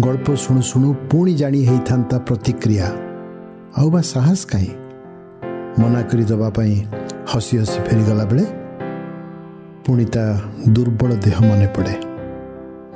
ଗଳ୍ପ 0.00 0.26
ଶୁଣୁ 0.44 0.62
ଶୁଣୁ 0.70 0.88
ପୁଣି 1.10 1.32
ଜାଣି 1.34 1.60
ହେଇଥାନ୍ତା 1.68 2.16
ପ୍ରତିକ୍ରିୟା 2.28 2.88
ଆଉ 3.78 3.88
ବା 3.90 4.00
ସାହସ 4.12 4.40
କାହିଁ 4.52 4.72
ମନା 5.80 6.00
କରି 6.10 6.24
ଦେବା 6.30 6.48
ପାଇଁ 6.56 6.74
ହସି 7.30 7.54
ହସି 7.60 7.78
ଫେରିଗଲା 7.86 8.24
ବେଳେ 8.30 8.44
ପୁଣି 9.84 10.04
ତା 10.14 10.24
ଦୁର୍ବଳ 10.74 11.10
ଦେହ 11.24 11.36
ମନେ 11.48 11.68
ପଡ଼େ 11.76 11.96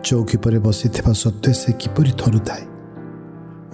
ଚୌକି 0.06 0.36
ପରେ 0.44 0.58
ବସିଥିବା 0.66 1.12
ସତ୍ତ୍ୱେ 1.22 1.52
ସେ 1.60 1.70
କିପରି 1.80 2.12
ଥରୁଥାଏ 2.22 2.64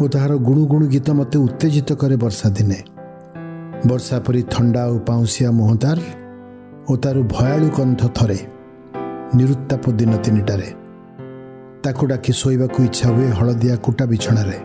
ଓ 0.02 0.08
ତାହାର 0.08 0.34
ଗୁଣୁ 0.38 0.64
ଗୁଣୁ 0.66 0.86
ଗୀତ 0.88 1.10
ମୋତେ 1.10 1.38
ଉତ୍ତେଜିତ 1.38 1.90
କରେ 1.94 2.16
ବର୍ଷା 2.16 2.48
ଦିନେ। 2.50 2.80
ବର୍ଷା 3.90 4.18
ପରି 4.20 4.42
ଥଣ୍ଡା 4.54 4.84
ଓ 4.94 4.96
ପାଉଁଶିଆ 5.08 5.50
ମୁହଁତାର 5.52 6.00
ଓ 6.90 6.94
ତାର 7.04 7.18
ଭୟାଳୁ 7.34 7.68
କଣ୍ଠ 7.70 8.02
ଥରେ 8.18 8.40
ନିରୁତ୍ତାପ 9.38 9.84
ଦିନ 9.92 10.12
ତିନିଟାରେ। 10.18 10.70
ତାକୁ 11.84 12.04
ଡାକି 12.08 12.32
ଶୋଇବାକୁ 12.34 12.80
ଇଚ୍ଛା 12.84 13.08
ହୁଏ 13.10 13.30
ହଳଦିଆ 13.30 13.76
କୁଟା 13.76 14.06
ବିଛଣାରେ। 14.06 14.58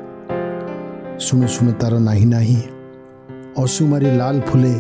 ଶୁଣୁ 1.19 1.47
ଶୁଣୁ 1.49 1.73
ତାର 1.81 1.95
ନାହିଁ 1.99 2.27
ନାହିଁ 2.27 2.61
ଅସୁମାରି 3.65 4.09
ଲାଲ 4.21 4.37
ଫୁଲେ 4.41 4.75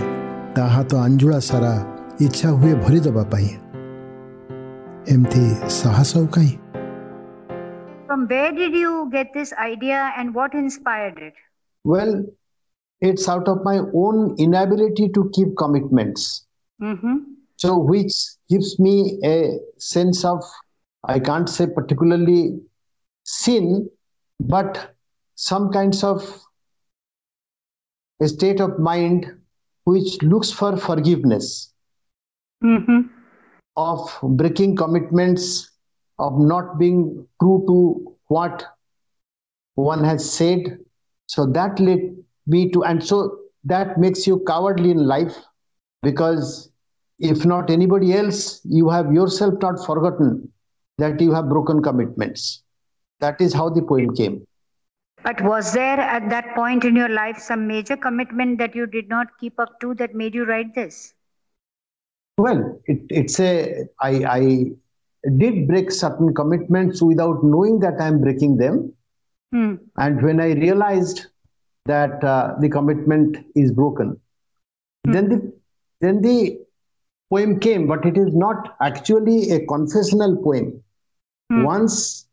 ତା 0.54 0.64
ହାତ 0.66 0.90
ଆଞ୍ଜୁଳା 0.96 1.38
ସାରା 1.40 1.72
ଇଚ୍ଛା 2.20 2.48
ହୁଏ 2.58 2.72
ଭରିଦେବା 2.84 3.24
ପାଇଁ। 3.32 3.48
ଏମିତି 5.08 5.44
ସାହସ 5.80 6.10
ଆଉ 6.16 6.26
କାହିଁ? 6.26 6.52
From 8.22 8.28
where 8.28 8.52
did 8.52 8.72
you 8.72 9.08
get 9.10 9.34
this 9.34 9.52
idea 9.54 10.12
and 10.16 10.32
what 10.32 10.54
inspired 10.54 11.18
it? 11.18 11.34
Well, 11.82 12.24
it's 13.00 13.28
out 13.28 13.48
of 13.48 13.64
my 13.64 13.80
own 13.92 14.36
inability 14.38 15.08
to 15.08 15.28
keep 15.34 15.56
commitments. 15.56 16.46
Mm-hmm. 16.80 17.16
So, 17.56 17.78
which 17.78 18.12
gives 18.48 18.78
me 18.78 19.18
a 19.24 19.58
sense 19.78 20.24
of, 20.24 20.44
I 21.02 21.18
can't 21.18 21.48
say 21.48 21.66
particularly 21.66 22.60
sin, 23.24 23.90
but 24.38 24.94
some 25.34 25.72
kinds 25.72 26.04
of 26.04 26.22
a 28.20 28.28
state 28.28 28.60
of 28.60 28.78
mind 28.78 29.26
which 29.82 30.22
looks 30.22 30.52
for 30.52 30.76
forgiveness 30.76 31.72
mm-hmm. 32.62 33.00
of 33.76 34.16
breaking 34.22 34.76
commitments 34.76 35.72
of 36.20 36.38
not 36.38 36.78
being 36.78 37.26
true 37.40 37.64
to 37.66 38.11
what 38.32 38.64
one 39.74 40.04
has 40.04 40.28
said. 40.38 40.78
So 41.26 41.46
that 41.46 41.78
led 41.78 42.16
me 42.46 42.70
to, 42.72 42.84
and 42.84 43.04
so 43.04 43.38
that 43.64 43.98
makes 43.98 44.26
you 44.26 44.42
cowardly 44.46 44.90
in 44.90 45.06
life 45.06 45.36
because 46.02 46.70
if 47.18 47.44
not 47.44 47.70
anybody 47.70 48.14
else, 48.14 48.60
you 48.64 48.88
have 48.88 49.12
yourself 49.12 49.54
not 49.62 49.84
forgotten 49.86 50.50
that 50.98 51.20
you 51.20 51.32
have 51.32 51.48
broken 51.48 51.82
commitments. 51.82 52.62
That 53.20 53.40
is 53.40 53.54
how 53.54 53.68
the 53.68 53.82
poem 53.82 54.14
came. 54.14 54.46
But 55.22 55.40
was 55.42 55.72
there 55.72 56.00
at 56.00 56.28
that 56.30 56.54
point 56.54 56.84
in 56.84 56.96
your 56.96 57.08
life 57.08 57.38
some 57.38 57.66
major 57.68 57.96
commitment 57.96 58.58
that 58.58 58.74
you 58.74 58.86
did 58.86 59.08
not 59.08 59.28
keep 59.38 59.60
up 59.60 59.78
to 59.80 59.94
that 59.94 60.14
made 60.14 60.34
you 60.34 60.44
write 60.44 60.74
this? 60.74 61.14
Well, 62.38 62.80
it, 62.86 63.02
it's 63.08 63.38
a 63.38 63.84
I, 64.00 64.24
I 64.24 64.66
did 65.36 65.68
break 65.68 65.90
certain 65.90 66.34
commitments 66.34 67.00
without 67.00 67.44
knowing 67.44 67.78
that 67.80 68.00
I'm 68.00 68.20
breaking 68.20 68.56
them. 68.56 68.92
Hmm. 69.52 69.74
And 69.96 70.22
when 70.22 70.40
I 70.40 70.52
realized 70.52 71.26
that 71.86 72.22
uh, 72.24 72.54
the 72.60 72.68
commitment 72.68 73.36
is 73.54 73.72
broken, 73.72 74.20
hmm. 75.04 75.12
then 75.12 75.28
the 75.28 75.52
then 76.00 76.22
the 76.22 76.58
poem 77.30 77.60
came, 77.60 77.86
but 77.86 78.04
it 78.04 78.16
is 78.16 78.34
not 78.34 78.76
actually 78.80 79.50
a 79.50 79.64
confessional 79.66 80.36
poem. 80.42 80.82
Hmm. 81.50 81.62
Once 81.62 82.26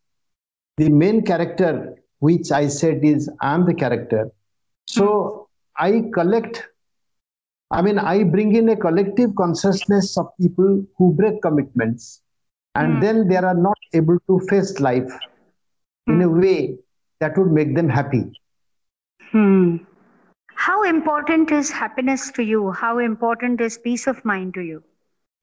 the 0.78 0.90
main 0.90 1.24
character, 1.24 1.96
which 2.20 2.52
I 2.52 2.68
said 2.68 3.04
is 3.04 3.30
I'm 3.42 3.66
the 3.66 3.74
character, 3.74 4.32
so 4.88 5.50
I 5.78 6.06
collect. 6.14 6.66
I 7.72 7.84
mean, 7.84 8.00
I 8.00 8.24
bring 8.24 8.56
in 8.56 8.70
a 8.70 8.76
collective 8.76 9.36
consciousness 9.36 10.18
of 10.18 10.30
people 10.42 10.84
who 10.98 11.14
break 11.14 11.40
commitments 11.44 12.24
and 12.76 12.98
mm. 12.98 13.02
then 13.02 13.28
they 13.28 13.36
are 13.36 13.54
not 13.54 13.78
able 13.94 14.20
to 14.28 14.40
face 14.48 14.80
life 14.80 15.12
mm. 16.08 16.14
in 16.14 16.22
a 16.22 16.28
hmm. 16.28 16.42
way 16.42 16.78
that 17.20 17.38
would 17.38 17.52
make 17.52 17.76
them 17.76 17.90
happy. 17.90 18.32
Hmm. 19.32 19.78
How 20.56 20.84
important 20.84 21.52
is 21.52 21.72
happiness 21.72 22.32
to 22.32 22.44
you? 22.44 22.72
How 22.72 23.00
important 23.00 23.62
is 23.62 23.78
peace 23.78 24.08
of 24.08 24.24
mind 24.26 24.54
to 24.56 24.62
you? 24.62 24.84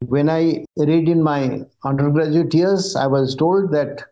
When 0.01 0.29
I 0.29 0.65
read 0.77 1.09
in 1.09 1.23
my 1.23 1.63
undergraduate 1.85 2.53
years, 2.53 2.97
I 2.97 3.07
was 3.07 3.35
told 3.35 3.73
that 3.73 4.05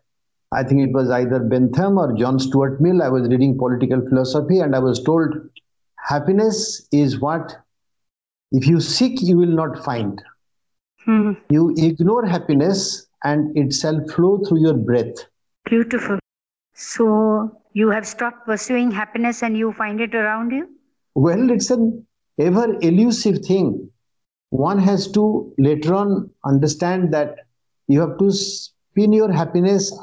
I 0.51 0.63
think 0.63 0.81
it 0.81 0.93
was 0.93 1.09
either 1.09 1.39
Bentham 1.39 1.97
or 1.97 2.13
John 2.13 2.39
Stuart 2.39 2.81
Mill. 2.81 3.03
I 3.03 3.09
was 3.09 3.27
reading 3.27 3.57
political 3.57 4.01
philosophy 4.07 4.59
and 4.59 4.75
I 4.75 4.79
was 4.79 5.03
told 5.03 5.35
happiness 5.97 6.87
is 6.91 7.19
what 7.19 7.55
if 8.51 8.67
you 8.67 8.79
seek, 8.79 9.21
you 9.21 9.37
will 9.37 9.55
not 9.61 9.83
find. 9.83 10.21
Hmm. 11.03 11.33
You 11.49 11.73
ignore 11.77 12.25
happiness 12.25 13.04
and 13.23 13.55
it 13.57 13.73
shall 13.73 14.05
flow 14.07 14.39
through 14.43 14.61
your 14.61 14.73
breath. 14.73 15.15
Beautiful. 15.65 16.19
So 16.73 17.61
you 17.73 17.89
have 17.89 18.05
stopped 18.05 18.45
pursuing 18.45 18.91
happiness 18.91 19.43
and 19.43 19.57
you 19.57 19.71
find 19.73 19.99
it 20.01 20.13
around 20.15 20.51
you? 20.51 20.69
Well, 21.15 21.49
it's 21.49 21.69
an 21.71 22.05
ever 22.39 22.77
elusive 22.81 23.39
thing. 23.39 23.89
One 24.49 24.79
has 24.79 25.11
to 25.11 25.53
later 25.57 25.93
on 25.93 26.29
understand 26.43 27.13
that 27.13 27.35
you 27.87 27.99
have 28.01 28.17
to 28.19 28.31
spin 28.31 29.13
your 29.13 29.31
happiness 29.31 29.97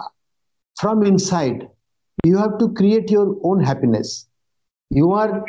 from 0.81 1.03
inside. 1.03 1.69
You 2.25 2.37
have 2.39 2.59
to 2.59 2.73
create 2.75 3.11
your 3.11 3.37
own 3.43 3.63
happiness. 3.63 4.27
You 4.91 5.13
are 5.13 5.45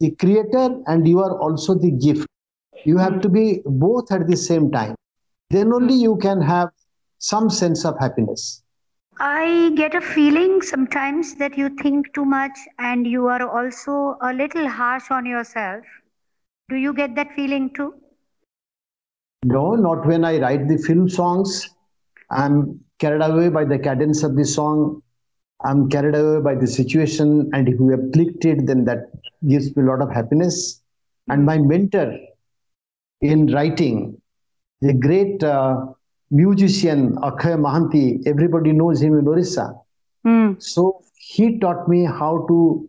the 0.00 0.10
creator 0.12 0.80
and 0.86 1.06
you 1.06 1.20
are 1.20 1.38
also 1.38 1.74
the 1.74 1.90
gift. 1.90 2.26
You 2.84 2.96
have 2.96 3.20
to 3.20 3.28
be 3.28 3.62
both 3.64 4.10
at 4.10 4.26
the 4.26 4.36
same 4.36 4.70
time. 4.70 4.94
Then 5.50 5.72
only 5.72 5.94
you 5.94 6.16
can 6.16 6.40
have 6.40 6.70
some 7.20 7.48
sense 7.50 7.84
of 7.84 7.98
happiness. 7.98 8.62
I 9.20 9.72
get 9.76 9.94
a 9.94 10.00
feeling 10.00 10.62
sometimes 10.62 11.34
that 11.36 11.56
you 11.56 11.68
think 11.76 12.12
too 12.14 12.24
much 12.24 12.58
and 12.78 13.06
you 13.06 13.26
are 13.28 13.46
also 13.46 14.16
a 14.22 14.32
little 14.32 14.66
harsh 14.66 15.10
on 15.10 15.26
yourself. 15.26 15.84
Do 16.70 16.76
you 16.76 16.94
get 16.94 17.14
that 17.16 17.34
feeling 17.36 17.70
too? 17.74 17.94
No, 19.44 19.74
not 19.74 20.06
when 20.06 20.24
I 20.24 20.38
write 20.38 20.68
the 20.68 20.78
film 20.78 21.08
songs. 21.08 21.68
I'm 22.30 22.80
carried 22.98 23.22
away 23.22 23.50
by 23.50 23.64
the 23.64 23.78
cadence 23.78 24.22
of 24.22 24.36
the 24.36 24.44
song. 24.44 25.02
I'm 25.62 25.90
carried 25.90 26.14
away 26.14 26.40
by 26.40 26.54
the 26.54 26.66
situation. 26.66 27.50
And 27.52 27.68
if 27.68 27.78
we 27.78 27.92
have 27.92 28.12
clicked 28.12 28.44
it, 28.46 28.66
then 28.66 28.86
that 28.86 29.10
gives 29.46 29.76
me 29.76 29.82
a 29.82 29.86
lot 29.86 30.00
of 30.00 30.10
happiness. 30.10 30.80
And 31.28 31.44
my 31.44 31.58
mentor 31.58 32.16
in 33.20 33.52
writing, 33.52 34.20
the 34.80 34.94
great 34.94 35.42
uh, 35.42 35.86
musician 36.30 37.18
Akshay 37.22 37.56
Mohanty, 37.56 38.26
everybody 38.26 38.72
knows 38.72 39.02
him 39.02 39.18
in 39.18 39.26
Orissa. 39.26 39.74
Mm. 40.26 40.62
So 40.62 41.02
he 41.16 41.58
taught 41.58 41.88
me 41.88 42.04
how 42.04 42.46
to 42.48 42.88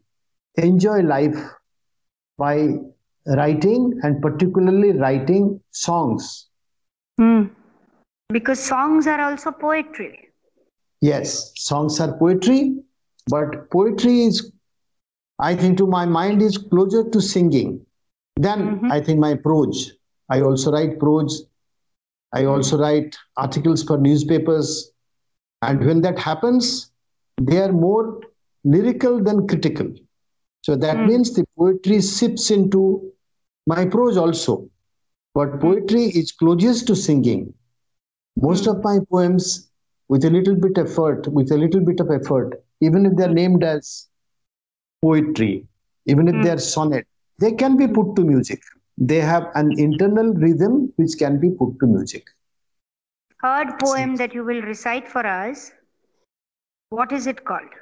enjoy 0.55 1.01
life 1.01 1.37
by 2.37 2.75
writing 3.25 3.99
and 4.03 4.21
particularly 4.21 4.91
writing 4.91 5.59
songs. 5.71 6.47
Mm. 7.19 7.49
Because 8.29 8.59
songs 8.59 9.07
are 9.07 9.19
also 9.21 9.51
poetry. 9.51 10.29
Yes, 11.01 11.51
songs 11.55 11.99
are 11.99 12.17
poetry, 12.17 12.75
but 13.27 13.69
poetry 13.71 14.21
is, 14.21 14.51
I 15.39 15.55
think, 15.55 15.77
to 15.79 15.87
my 15.87 16.05
mind, 16.05 16.41
is 16.41 16.57
closer 16.57 17.09
to 17.09 17.21
singing 17.21 17.85
than 18.35 18.59
mm-hmm. 18.59 18.91
I 18.91 19.01
think 19.01 19.19
my 19.19 19.35
prose. 19.35 19.93
I 20.29 20.41
also 20.41 20.71
write 20.71 20.99
prose. 20.99 21.45
I 22.33 22.45
also 22.45 22.77
write 22.77 23.17
articles 23.37 23.83
for 23.83 23.97
newspapers. 23.97 24.91
And 25.61 25.85
when 25.85 26.01
that 26.01 26.17
happens, 26.17 26.91
they 27.39 27.59
are 27.59 27.71
more 27.71 28.21
lyrical 28.63 29.21
than 29.21 29.47
critical. 29.47 29.93
So 30.61 30.75
that 30.75 30.97
mm. 30.97 31.07
means 31.07 31.33
the 31.33 31.45
poetry 31.57 32.01
sips 32.01 32.51
into 32.51 33.11
my 33.67 33.85
prose 33.85 34.17
also. 34.17 34.69
But 35.33 35.59
poetry 35.59 36.03
is 36.03 36.31
closest 36.31 36.87
to 36.87 36.95
singing. 36.95 37.53
Most 38.37 38.65
mm. 38.65 38.75
of 38.75 38.83
my 38.83 38.99
poems, 39.09 39.69
with 40.07 40.25
a 40.25 40.29
little 40.29 40.55
bit 40.55 40.77
effort, 40.77 41.27
with 41.27 41.51
a 41.51 41.57
little 41.57 41.81
bit 41.81 41.99
of 41.99 42.11
effort, 42.11 42.63
even 42.81 43.05
if 43.05 43.15
they're 43.15 43.33
named 43.33 43.63
as 43.63 44.07
poetry, 45.01 45.65
even 46.05 46.27
if 46.27 46.43
they're 46.43 46.57
sonnet, 46.57 47.07
they 47.39 47.51
can 47.53 47.77
be 47.77 47.87
put 47.87 48.15
to 48.15 48.23
music 48.23 48.61
they 49.09 49.19
have 49.19 49.45
an 49.55 49.67
internal 49.79 50.33
rhythm 50.45 50.93
which 50.97 51.13
can 51.17 51.39
be 51.39 51.49
put 51.49 51.79
to 51.79 51.87
music. 51.87 52.25
Third 53.41 53.79
poem 53.79 54.15
that 54.17 54.35
you 54.35 54.43
will 54.43 54.61
recite 54.61 55.07
for 55.07 55.25
us, 55.25 55.71
what 56.91 57.11
is 57.11 57.25
it 57.25 57.43
called? 57.43 57.73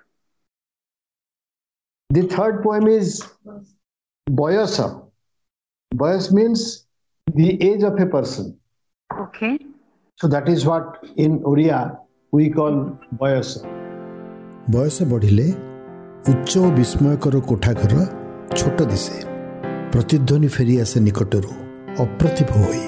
The 2.09 2.23
third 2.23 2.63
poem 2.63 2.88
is 2.88 3.21
Boyasa. 4.29 4.85
Boyas 5.93 6.31
means 6.31 6.88
the 7.35 7.49
age 7.61 7.83
of 7.83 7.99
a 7.99 8.05
person. 8.05 8.57
Okay. 9.11 9.59
So 10.15 10.27
that 10.27 10.47
is 10.47 10.65
what 10.65 11.03
in 11.17 11.39
Oriya 11.41 11.97
we 12.31 12.49
call 12.49 12.73
Boyasa. 13.19 13.61
বয়স 14.73 14.97
বঢ়িলে 15.11 15.47
উচ্চ 16.31 16.51
ও 16.65 16.67
বিস্ময়কর 16.79 17.35
কোঠাঘর 17.49 17.93
ছোট 18.59 18.77
ପ୍ରତିଧ୍ୱନି 19.93 20.48
ଫେରି 20.55 20.74
ଆସେ 20.84 20.98
ନିକଟରୁ 21.05 21.51
ଅପ୍ରତିଭ 22.03 22.50
ହୋଇ 22.58 22.84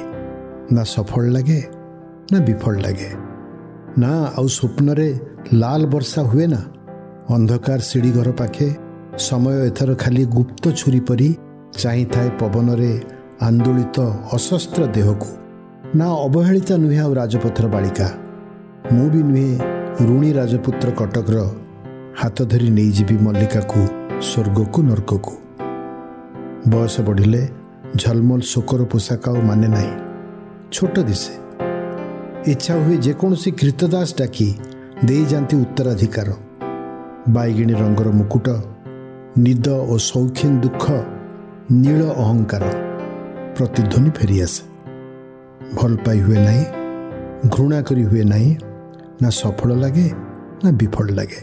ନା 0.75 0.83
ସଫଳ 0.93 1.23
ଲାଗେ 1.35 1.59
ନା 2.31 2.37
ବିଫଳ 2.47 2.75
ଲାଗେ 2.85 3.09
ନା 4.01 4.11
ଆଉ 4.37 4.47
ସ୍ୱପ୍ନରେ 4.57 5.09
ଲାଲ 5.61 5.81
ବର୍ଷା 5.93 6.21
ହୁଏ 6.31 6.45
ନା 6.53 6.61
ଅନ୍ଧକାର 7.35 7.79
ସିଡ଼ି 7.89 8.11
ଘର 8.17 8.29
ପାଖେ 8.41 8.67
ସମୟ 9.27 9.55
ଏଥର 9.69 9.89
ଖାଲି 10.03 10.23
ଗୁପ୍ତ 10.37 10.63
ଛୁରୀ 10.79 11.01
ପରି 11.09 11.29
ଚାହିଁଥାଏ 11.81 12.29
ପବନରେ 12.39 12.93
ଆନ୍ଦୋଳିତ 13.47 13.97
ଅଶସ୍ତ୍ର 14.37 14.81
ଦେହକୁ 14.95 15.29
ନା 15.99 16.07
ଅବହେଳିତା 16.25 16.75
ନୁହେଁ 16.83 16.99
ଆଉ 17.05 17.11
ରାଜପଥର 17.21 17.65
ବାଳିକା 17.75 18.07
ମୁଁ 18.93 19.07
ବି 19.13 19.21
ନୁହେଁ 19.29 19.51
ଋଣୀ 20.07 20.31
ରାଜପୁତ୍ର 20.39 20.87
କଟକର 20.99 21.37
ହାତ 22.21 22.37
ଧରି 22.51 22.69
ନେଇଯିବି 22.77 23.15
ମଲ୍ଲିକାକୁ 23.25 23.79
ସ୍ୱର୍ଗକୁ 24.21 24.79
ନର୍କକୁ 24.89 25.40
ବୟସ 26.67 27.01
ବଢ଼ିଲେ 27.01 27.49
ଝଲମଲ 27.95 28.41
ଶୋକର 28.41 28.81
ପୋଷାକ 28.83 29.29
ଆଉ 29.29 29.41
ମାନେ 29.41 29.67
ନାହିଁ। 29.67 29.93
ଛୋଟ 30.71 30.95
ଦିଶେ। 30.99 31.33
ଇଚ୍ଛା 32.51 32.73
ହୁଏ 32.75 32.97
ଯେକୌଣସି 32.97 33.51
କ୍ରୀତଦାସ 33.51 34.09
ଡାକି 34.17 34.55
ଦେଇଯାଆନ୍ତି 35.05 35.55
ଉତ୍ତରାଧିକାର। 35.55 36.29
ବାଇଗିଣୀ 37.29 37.73
ରଙ୍ଗର 37.73 38.09
ମୁକୁଟ 38.09 38.47
ନିଦ 39.37 39.67
ଓ 39.69 39.97
ସୌଖିନ 39.97 40.61
ଦୁଃଖ 40.61 40.85
ନୀଳ 41.71 42.01
ଅହଙ୍କାର 42.23 42.63
ପ୍ରତିଧ୍ୱନି 43.57 44.09
ଫେରିଆସେ। 44.09 44.61
ଭଲ 45.75 45.95
ପାଇ 46.05 46.19
ହୁଏ 46.21 46.37
ନାହିଁ 46.37 46.65
ଘୃଣା 47.49 47.81
କରି 47.81 48.03
ହୁଏ 48.03 48.23
ନାହିଁ 48.23 48.57
ନା 49.21 49.29
ସଫଳ 49.29 49.71
ଲାଗେ 49.83 50.07
ନା 50.63 50.69
ବିଫଳ 50.71 51.07
ଲାଗେ। 51.09 51.41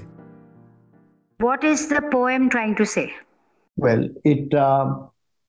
What 1.40 1.60
is 1.72 1.80
the 1.92 2.02
poem 2.14 2.42
trying 2.48 2.74
to 2.74 2.84
say? 2.84 3.27
Well, 3.78 4.08
it 4.24 4.52
uh, 4.52 5.06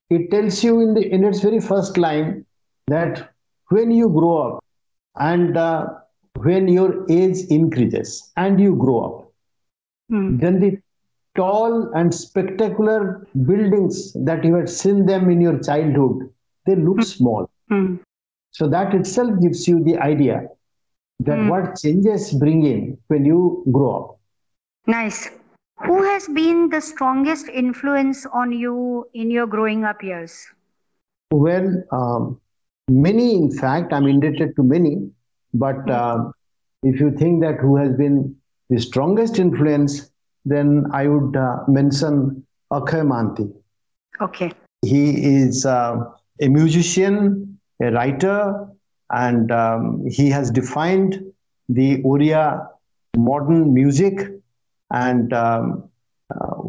it 0.09 0.29
tells 0.31 0.63
you 0.63 0.79
in 0.81 0.93
the 0.93 1.05
in 1.13 1.23
its 1.23 1.41
very 1.41 1.59
first 1.59 1.97
line 1.97 2.45
that 2.87 3.31
when 3.69 3.91
you 3.91 4.09
grow 4.09 4.37
up 4.37 4.63
and 5.15 5.57
uh, 5.57 5.87
when 6.35 6.67
your 6.67 7.05
age 7.09 7.39
increases 7.49 8.31
and 8.37 8.59
you 8.59 8.75
grow 8.75 8.99
up, 9.05 9.33
hmm. 10.09 10.37
then 10.37 10.59
the 10.59 10.77
tall 11.35 11.91
and 11.93 12.13
spectacular 12.13 13.27
buildings 13.45 14.13
that 14.13 14.43
you 14.43 14.53
had 14.55 14.69
seen 14.69 15.05
them 15.05 15.29
in 15.29 15.41
your 15.41 15.59
childhood, 15.59 16.29
they 16.65 16.75
look 16.75 16.97
mm. 16.97 17.05
small. 17.05 17.49
Mm. 17.71 17.99
So 18.51 18.67
that 18.67 18.93
itself 18.93 19.39
gives 19.41 19.67
you 19.67 19.83
the 19.83 19.97
idea 19.99 20.47
that 21.21 21.49
what 21.49 21.77
changes 21.77 22.33
bring 22.33 22.65
in 22.65 22.97
when 23.07 23.25
you 23.25 23.63
grow 23.71 23.95
up. 23.97 24.19
Nice. 24.87 25.29
Who 25.85 26.03
has 26.03 26.27
been 26.27 26.69
the 26.69 26.81
strongest 26.81 27.47
influence 27.47 28.25
on 28.25 28.51
you 28.51 29.07
in 29.13 29.31
your 29.31 29.47
growing 29.47 29.85
up 29.85 30.03
years? 30.03 30.45
Well, 31.31 31.83
um, 31.91 32.41
many, 32.89 33.35
in 33.35 33.51
fact, 33.51 33.93
I'm 33.93 34.07
indebted 34.07 34.55
to 34.57 34.63
many. 34.63 35.09
But 35.53 35.89
uh, 35.89 36.31
if 36.83 36.99
you 36.99 37.11
think 37.11 37.41
that 37.41 37.59
who 37.59 37.77
has 37.77 37.95
been 37.95 38.35
the 38.69 38.79
strongest 38.79 39.39
influence, 39.39 40.11
then 40.45 40.85
I 40.93 41.07
would 41.07 41.35
uh, 41.35 41.59
mention 41.67 42.45
Akshay 42.71 43.01
Mohanty. 43.01 43.51
Okay. 44.21 44.51
He 44.81 45.35
is 45.35 45.65
uh, 45.65 45.97
a 46.41 46.47
musician, 46.47 47.59
a 47.81 47.91
writer, 47.91 48.67
and 49.11 49.51
um, 49.51 50.05
he 50.07 50.29
has 50.29 50.51
defined 50.51 51.23
the 51.67 52.01
Oriya 52.03 52.67
modern 53.15 53.73
music, 53.73 54.29
and 54.91 55.33
um, 55.33 55.89
uh, 56.33 56.61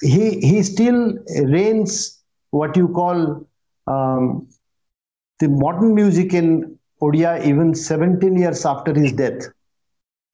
he 0.00 0.40
he 0.40 0.62
still 0.62 1.14
reigns 1.44 2.22
what 2.50 2.76
you 2.76 2.88
call 2.88 3.46
um, 3.86 4.48
the 5.38 5.48
modern 5.48 5.94
music 5.94 6.34
in 6.34 6.78
Odia 7.00 7.44
even 7.44 7.74
17 7.74 8.36
years 8.36 8.64
after 8.64 8.94
his 8.94 9.12
death. 9.12 9.48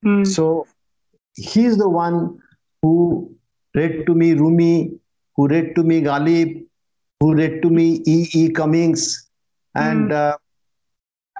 Mm. 0.04 0.26
So 0.26 0.66
he 1.34 1.64
is 1.64 1.78
the 1.78 1.88
one 1.88 2.38
who 2.82 3.34
read 3.74 4.06
to 4.06 4.14
me 4.14 4.34
Rumi, 4.34 4.92
who 5.36 5.48
read 5.48 5.74
to 5.76 5.82
me 5.82 6.02
Ghalib, 6.02 6.64
who 7.20 7.34
read 7.34 7.62
to 7.62 7.70
me 7.70 8.02
E. 8.06 8.28
E. 8.32 8.50
Cummings, 8.50 9.28
and 9.74 10.10
mm. 10.10 10.14
uh, 10.14 10.36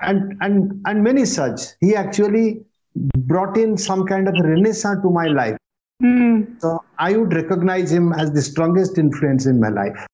and 0.00 0.37
and 0.40 0.80
and 0.87 1.02
many 1.02 1.24
such. 1.24 1.61
He 1.80 1.94
actually 1.94 2.62
brought 2.94 3.56
in 3.56 3.76
some 3.76 4.06
kind 4.06 4.28
of 4.28 4.34
renaissance 4.42 5.02
to 5.02 5.11
my 5.11 5.26
life. 5.26 5.56
Mm. 6.02 6.61
So 6.61 6.84
I 6.98 7.16
would 7.16 7.32
recognize 7.34 7.90
him 7.90 8.12
as 8.12 8.32
the 8.32 8.42
strongest 8.42 8.98
influence 8.98 9.46
in 9.46 9.58
my 9.61 9.68
life. 9.68 10.06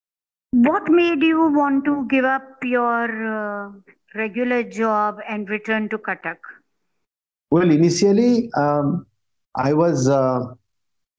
What 0.52 0.88
made 0.88 1.22
you 1.22 1.50
want 1.50 1.84
to 1.84 2.06
give 2.08 2.24
up 2.24 2.62
your 2.62 3.26
uh, 3.26 3.72
regular 4.14 4.62
job 4.62 5.18
and 5.28 5.48
return 5.50 5.88
to 5.90 5.98
Cuttack? 5.98 6.38
Well, 7.50 7.70
initially, 7.70 8.50
um, 8.56 9.06
I 9.54 9.72
was 9.74 10.08
uh, 10.08 10.54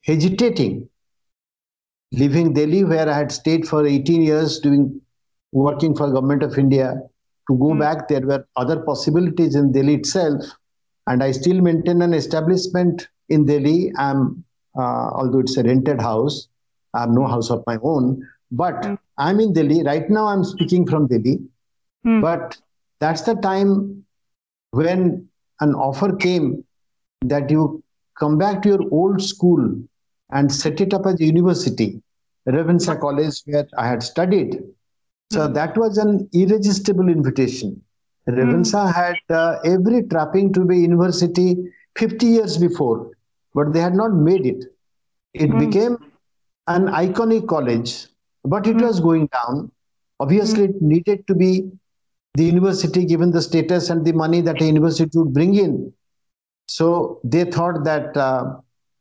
hesitating 0.04 0.90
leaving 2.12 2.54
Delhi, 2.54 2.84
where 2.84 3.10
I 3.10 3.18
had 3.18 3.32
stayed 3.32 3.68
for 3.68 3.86
18 3.86 4.22
years 4.22 4.60
doing 4.60 5.02
working 5.52 5.96
for 5.96 6.12
government 6.12 6.44
of 6.44 6.58
India. 6.58 7.02
To 7.50 7.58
go 7.58 7.74
mm. 7.74 7.80
back, 7.80 8.08
there 8.08 8.22
were 8.22 8.48
other 8.56 8.82
possibilities 8.82 9.56
in 9.56 9.72
Delhi 9.72 9.96
itself, 9.96 10.44
and 11.08 11.24
I 11.24 11.32
still 11.32 11.62
maintain 11.62 12.02
an 12.02 12.14
establishment 12.14 13.08
in 13.30 13.46
Delhi. 13.46 13.92
I'm 13.98 14.44
although 14.82 15.40
it's 15.40 15.58
a 15.58 15.64
rented 15.64 16.02
house, 16.02 16.48
I 16.94 17.02
have 17.02 17.10
no 17.10 17.26
house 17.28 17.50
of 17.50 17.64
my 17.68 17.78
own, 17.82 18.28
but 18.52 18.82
mm. 18.82 18.98
I'm 19.18 19.40
in 19.40 19.54
Delhi 19.54 19.84
right 19.84 20.10
now. 20.10 20.28
I'm 20.28 20.44
speaking 20.44 20.86
from 20.86 21.08
Delhi, 21.08 21.40
mm. 22.06 22.22
but 22.22 22.58
that's 23.00 23.22
the 23.22 23.36
time 23.36 24.06
when 24.72 25.28
an 25.62 25.74
offer 25.74 26.16
came 26.16 26.64
that 27.22 27.50
you 27.50 27.84
come 28.20 28.38
back 28.38 28.62
to 28.64 28.70
your 28.70 28.84
old 28.92 29.22
school 29.22 29.82
and 30.32 30.52
set 30.52 30.82
it 30.82 30.94
up 30.94 31.06
as 31.06 31.20
a 31.20 31.26
university, 31.26 32.02
Ravenshaw 32.46 33.00
College, 33.00 33.42
where 33.46 33.68
I 33.78 33.88
had 33.88 34.04
studied. 34.04 34.62
So 35.32 35.42
mm-hmm. 35.42 35.54
that 35.54 35.78
was 35.78 35.98
an 35.98 36.30
irresistible 36.34 37.10
invitation. 37.10 37.82
Ravenshaw 38.28 38.88
mm-hmm. 38.88 39.00
had 39.00 39.18
uh, 39.30 39.60
every 39.64 40.04
trapping 40.04 40.54
to 40.54 40.66
be 40.66 40.78
university 40.78 41.56
50 41.98 42.26
years 42.26 42.58
before, 42.58 43.12
but 43.56 43.74
they 43.74 43.80
had 43.80 43.96
not 43.96 44.14
made 44.14 44.46
it. 44.46 44.66
It 45.34 45.50
mm-hmm. 45.50 45.66
became 45.66 45.98
an 46.68 46.88
iconic 46.88 47.48
college, 47.48 48.08
but 48.44 48.68
it 48.68 48.76
was 48.76 49.00
going 49.00 49.28
down. 49.28 49.72
Obviously, 50.20 50.66
it 50.66 50.82
needed 50.82 51.26
to 51.28 51.36
be 51.36 51.72
the 52.36 52.44
university 52.44 53.06
given 53.06 53.32
the 53.32 53.42
status 53.42 53.90
and 53.90 54.06
the 54.06 54.12
money 54.12 54.42
that 54.42 54.62
a 54.62 54.66
university 54.66 55.18
would 55.18 55.34
bring 55.34 55.56
in. 55.56 55.94
So 56.68 57.22
they 57.24 57.46
thought 57.46 57.84
that 57.86 58.16
uh, 58.18 58.56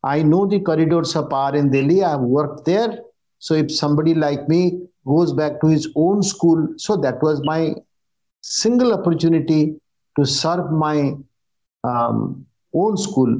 I 0.05 0.23
know 0.23 0.47
the 0.47 0.61
corridors 0.61 1.17
of 1.17 1.31
power 1.31 1.57
in 1.57 1.71
Delhi. 1.71 2.05
I've 2.05 2.21
worked 2.21 2.65
there. 2.65 2.99
So 3.39 3.55
if 3.55 3.73
somebody 3.73 4.15
like 4.15 4.49
me 4.49 4.87
goes 5.07 5.33
back 5.33 5.61
to 5.61 5.67
his 5.67 5.89
own 5.97 6.23
school, 6.23 6.69
so 6.77 6.97
that 6.99 7.23
was 7.23 7.43
my 7.43 7.75
single 8.43 8.93
opportunity 8.93 9.75
to 10.19 10.25
serve 10.25 10.71
my 10.71 11.15
um, 11.83 12.47
own 12.73 12.97
school 12.97 13.37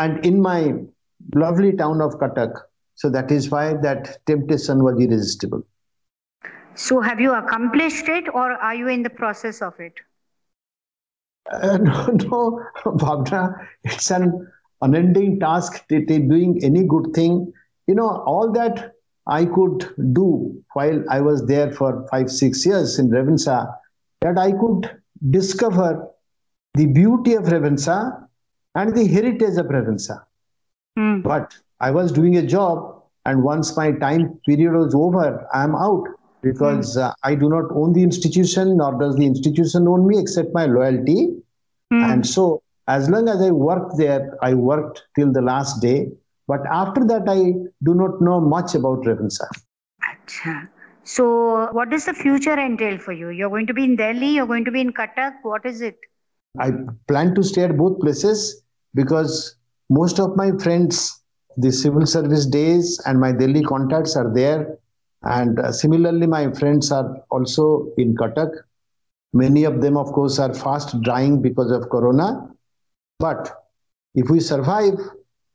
and 0.00 0.24
in 0.24 0.40
my 0.40 0.74
lovely 1.34 1.72
town 1.76 2.00
of 2.00 2.18
Cuttack. 2.18 2.52
So 2.94 3.10
that 3.10 3.30
is 3.30 3.50
why 3.50 3.74
that 3.82 4.18
temptation 4.26 4.82
was 4.82 4.98
irresistible. 5.00 5.62
So 6.74 7.00
have 7.00 7.20
you 7.20 7.34
accomplished 7.34 8.08
it 8.08 8.28
or 8.28 8.52
are 8.52 8.74
you 8.74 8.88
in 8.88 9.02
the 9.02 9.10
process 9.10 9.60
of 9.62 9.78
it? 9.78 9.94
Uh, 11.52 11.76
no, 11.82 12.06
no, 12.06 12.66
Bhavna, 12.84 13.66
it's 13.84 14.10
an 14.10 14.48
unending 14.80 15.38
task 15.40 15.86
doing 15.88 16.60
any 16.62 16.84
good 16.84 17.12
thing. 17.14 17.52
You 17.86 17.94
know, 17.94 18.08
all 18.26 18.52
that 18.52 18.92
I 19.26 19.44
could 19.44 19.94
do 20.14 20.62
while 20.72 21.04
I 21.10 21.20
was 21.20 21.46
there 21.46 21.72
for 21.72 22.06
five, 22.10 22.30
six 22.30 22.64
years 22.64 22.98
in 22.98 23.10
Ravenshaw, 23.10 23.66
that 24.22 24.38
I 24.38 24.52
could 24.52 24.90
discover 25.30 26.08
the 26.74 26.86
beauty 26.86 27.34
of 27.34 27.44
Ravenshaw 27.44 28.12
and 28.74 28.96
the 28.96 29.06
heritage 29.06 29.56
of 29.56 29.66
Ravenshaw. 29.66 30.20
Mm. 30.98 31.22
But 31.22 31.54
I 31.80 31.90
was 31.90 32.12
doing 32.12 32.36
a 32.36 32.42
job, 32.42 33.02
and 33.24 33.42
once 33.42 33.76
my 33.76 33.92
time 33.92 34.38
period 34.46 34.72
was 34.72 34.94
over, 34.94 35.46
I 35.52 35.64
am 35.64 35.74
out 35.74 36.06
because 36.42 36.96
mm. 36.96 37.02
uh, 37.02 37.14
I 37.22 37.34
do 37.34 37.48
not 37.48 37.64
own 37.72 37.92
the 37.92 38.02
institution, 38.02 38.76
nor 38.76 38.98
does 38.98 39.16
the 39.16 39.26
institution 39.26 39.86
own 39.88 40.06
me 40.06 40.18
except 40.18 40.54
my 40.54 40.66
loyalty. 40.66 41.28
Mm. 41.92 42.12
And 42.12 42.26
so, 42.26 42.62
as 42.88 43.08
long 43.08 43.28
as 43.28 43.40
I 43.40 43.50
worked 43.50 43.96
there, 43.96 44.36
I 44.42 44.54
worked 44.54 45.04
till 45.16 45.32
the 45.32 45.42
last 45.42 45.80
day. 45.80 46.08
But 46.48 46.66
after 46.66 47.04
that, 47.06 47.28
I 47.28 47.52
do 47.84 47.94
not 47.94 48.20
know 48.20 48.40
much 48.40 48.74
about. 48.74 49.04
Achha. 49.04 50.68
So, 51.04 51.70
what 51.72 51.90
does 51.90 52.06
the 52.06 52.14
future 52.14 52.58
entail 52.58 52.98
for 52.98 53.12
you? 53.12 53.30
You're 53.30 53.48
going 53.48 53.66
to 53.66 53.74
be 53.74 53.84
in 53.84 53.96
Delhi, 53.96 54.28
you're 54.28 54.46
going 54.46 54.64
to 54.64 54.70
be 54.70 54.80
in 54.80 54.92
Cuttack. 54.92 55.34
What 55.42 55.64
is 55.64 55.80
it? 55.80 55.98
I 56.58 56.72
plan 57.06 57.34
to 57.34 57.42
stay 57.42 57.62
at 57.62 57.76
both 57.76 58.00
places 58.00 58.62
because 58.94 59.56
most 59.88 60.18
of 60.18 60.36
my 60.36 60.52
friends, 60.58 61.22
the 61.56 61.70
civil 61.70 62.06
service 62.06 62.46
days 62.46 63.00
and 63.06 63.20
my 63.20 63.32
Delhi 63.32 63.62
contacts 63.62 64.16
are 64.16 64.32
there. 64.34 64.78
And 65.22 65.58
uh, 65.60 65.72
similarly, 65.72 66.26
my 66.26 66.50
friends 66.52 66.90
are 66.90 67.22
also 67.30 67.92
in 67.98 68.16
Cuttack. 68.16 68.50
Many 69.32 69.64
of 69.64 69.80
them, 69.80 69.96
of 69.96 70.06
course, 70.12 70.38
are 70.38 70.52
fast 70.54 71.00
dying 71.02 71.40
because 71.40 71.70
of 71.70 71.88
Corona. 71.90 72.48
But 73.18 73.66
if 74.14 74.28
we 74.30 74.40
survive, 74.40 74.94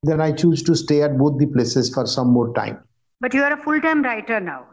then 0.03 0.21
I 0.21 0.31
choose 0.31 0.61
to 0.63 0.75
stay 0.75 1.01
at 1.01 1.17
both 1.17 1.39
the 1.39 1.47
places 1.47 1.93
for 1.93 2.05
some 2.05 2.27
more 2.27 2.53
time. 2.53 2.79
But 3.19 3.33
you 3.33 3.41
are 3.43 3.53
a 3.53 3.57
full 3.57 3.81
time 3.81 4.03
writer 4.03 4.39
now. 4.39 4.65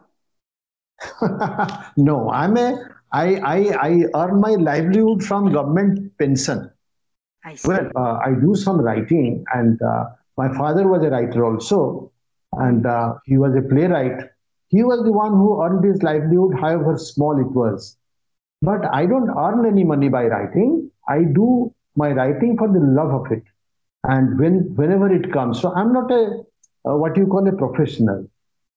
no, 1.97 2.31
I'm 2.31 2.57
a 2.57 2.85
I, 3.13 3.37
I, 3.37 3.59
I 3.89 3.91
earn 4.15 4.41
my 4.41 4.53
livelihood 4.53 5.23
from 5.23 5.53
government 5.53 6.17
pension. 6.19 6.71
I 7.45 7.57
well, 7.65 7.91
uh, 7.97 8.19
I 8.25 8.35
do 8.41 8.55
some 8.55 8.81
writing, 8.81 9.45
and 9.55 9.81
uh, 9.83 10.05
my 10.37 10.53
father 10.57 10.87
was 10.89 11.03
a 11.03 11.11
writer 11.11 11.45
also, 11.45 12.11
and 12.53 12.87
uh, 12.87 13.15
he 13.25 13.37
was 13.37 13.55
a 13.57 13.63
playwright. 13.63 14.31
He 14.69 14.83
was 14.85 15.03
the 15.05 15.13
one 15.13 15.33
who 15.33 15.63
earned 15.63 15.85
his 15.85 16.03
livelihood, 16.03 16.55
however 16.61 16.97
small 16.99 17.39
it 17.41 17.51
was. 17.53 17.97
But 18.63 18.85
I 18.93 19.07
don't 19.07 19.31
earn 19.31 19.67
any 19.67 19.85
money 19.85 20.09
by 20.09 20.27
writing. 20.27 20.91
I 21.09 21.25
do 21.25 21.75
my 21.97 22.13
writing 22.13 22.57
for 22.57 22.69
the 22.69 22.81
love 22.81 23.13
of 23.13 23.33
it, 23.33 23.43
and 24.05 24.39
when 24.39 24.75
whenever 24.77 25.13
it 25.13 25.33
comes. 25.33 25.61
So 25.61 25.73
I'm 25.75 25.93
not 25.93 26.11
a 26.11 26.43
what 26.85 27.17
you 27.17 27.27
call 27.27 27.47
a 27.49 27.53
professional. 27.53 28.27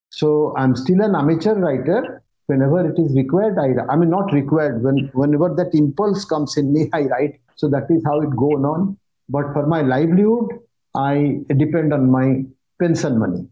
So 0.10 0.54
I'm 0.58 0.76
still 0.76 1.02
an 1.02 1.16
amateur 1.16 1.56
writer, 1.56 2.24
whenever 2.48 2.88
it 2.90 2.98
is 3.04 3.16
required 3.16 3.58
i 3.64 3.68
i 3.94 3.96
mean 3.96 4.10
not 4.10 4.32
required 4.38 4.84
when 4.84 4.98
whenever 5.22 5.50
that 5.60 5.74
impulse 5.82 6.26
comes 6.34 6.58
in 6.58 6.72
me 6.74 6.90
i 7.00 7.04
write. 7.14 7.42
So 7.58 7.70
that 7.70 7.90
is 7.90 8.04
how 8.06 8.20
it 8.20 8.36
goes 8.36 8.64
on. 8.70 8.98
But 9.30 9.54
for 9.54 9.66
my 9.66 9.82
livelihood 9.82 10.60
i 10.96 11.40
depend 11.58 11.94
on 11.94 12.10
my 12.12 12.44
pension 12.80 13.18
money. 13.20 13.48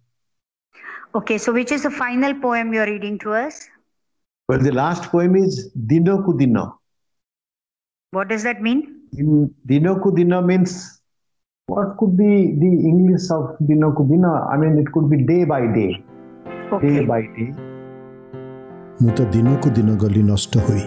Okay 1.16 1.38
so 1.38 1.54
which 1.54 1.72
is 1.72 1.84
the 1.84 1.92
final 1.92 2.34
poem 2.46 2.74
you're 2.74 2.86
reading 2.86 3.18
to 3.20 3.34
us? 3.34 3.70
Well 4.50 4.60
the 4.60 4.74
last 4.74 5.10
poem 5.12 5.36
is 5.36 5.72
dino 5.88 6.22
ku 6.24 6.38
dino. 6.38 6.80
What 8.12 8.28
does 8.28 8.44
that 8.44 8.62
mean? 8.62 9.10
In 9.14 9.54
dino 9.66 10.00
ku 10.00 10.14
dino 10.14 10.42
means 10.42 11.02
what 11.68 11.98
could 11.98 12.18
be 12.18 12.32
the 12.64 12.72
english 12.94 13.30
of 13.32 13.58
dino 13.68 13.94
ku 13.94 14.08
dino? 14.08 14.34
I 14.34 14.58
mean 14.58 14.78
it 14.78 14.92
could 14.92 15.10
be 15.10 15.24
day 15.36 15.46
by 15.46 15.62
day. 15.68 16.04
Okay. 16.72 17.00
day 17.00 17.06
by 17.06 17.22
day 17.22 17.73
ମୁଁ 19.04 19.12
ତ 19.16 19.24
ଦିନକୁ 19.32 19.70
ଦିନ 19.70 19.90
ଗଲି 19.96 20.22
ନଷ୍ଟ 20.24 20.54
ହୋଇ। 20.58 20.84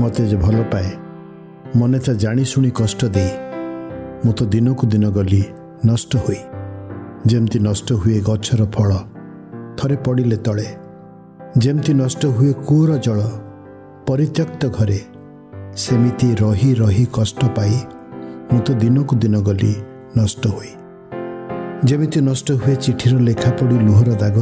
ମୋତେ 0.00 0.24
ଯେ 0.26 0.36
ଭଲ 0.36 0.58
ପାଏ 0.72 0.90
ମନେ 1.76 1.98
ତା 1.98 2.12
ଜାଣିଶୁଣି 2.14 2.70
କଷ୍ଟ 2.70 3.00
ଦେଇ 3.06 3.30
ମୁଁ 4.24 4.32
ତ 4.32 4.40
ଦିନକୁ 4.52 4.84
ଦିନ 4.86 5.10
ଗଲି 5.10 5.42
ନଷ୍ଟ 5.86 6.12
ହୋଇ। 6.16 6.40
ଯେମିତି 7.26 7.58
ନଷ୍ଟ 7.58 7.88
ହୁଏ 7.92 8.18
ଗଛର 8.20 8.62
ଫଳ 8.74 8.90
ଥରେ 9.78 9.96
ପଡ଼ିଲେ 9.96 10.36
ତଳେ। 10.36 10.68
ଯେମିତି 11.58 11.92
ନଷ୍ଟ 11.94 12.22
ହୁଏ 12.36 12.52
କୂଅର 12.66 12.90
ଜଳ 12.98 13.20
ପରିତ୍ୟକ୍ତ 14.06 14.62
ଘରେ। 14.78 15.00
ସେମିତି 15.76 16.28
ରହି 16.42 16.70
ରହି 16.74 17.04
କଷ୍ଟ 17.12 17.40
ପାଇ 17.56 17.76
ମୁଁ 18.52 18.60
ତ 18.60 18.68
ଦିନକୁ 18.82 19.14
ଦିନ 19.22 19.34
ଗଲି 19.40 19.74
ନଷ୍ଟ 20.18 20.42
ହୋଇ। 20.46 20.72
ଯେମିତି 21.84 22.20
ନଷ୍ଟ 22.20 22.48
ହୁଏ 22.60 22.74
ଚିଠିର 22.76 23.14
ଲେଖା 23.28 23.50
ପଡ଼ି 23.50 23.76
ଲୁହର 23.86 24.10
ଦାଗ 24.14 24.38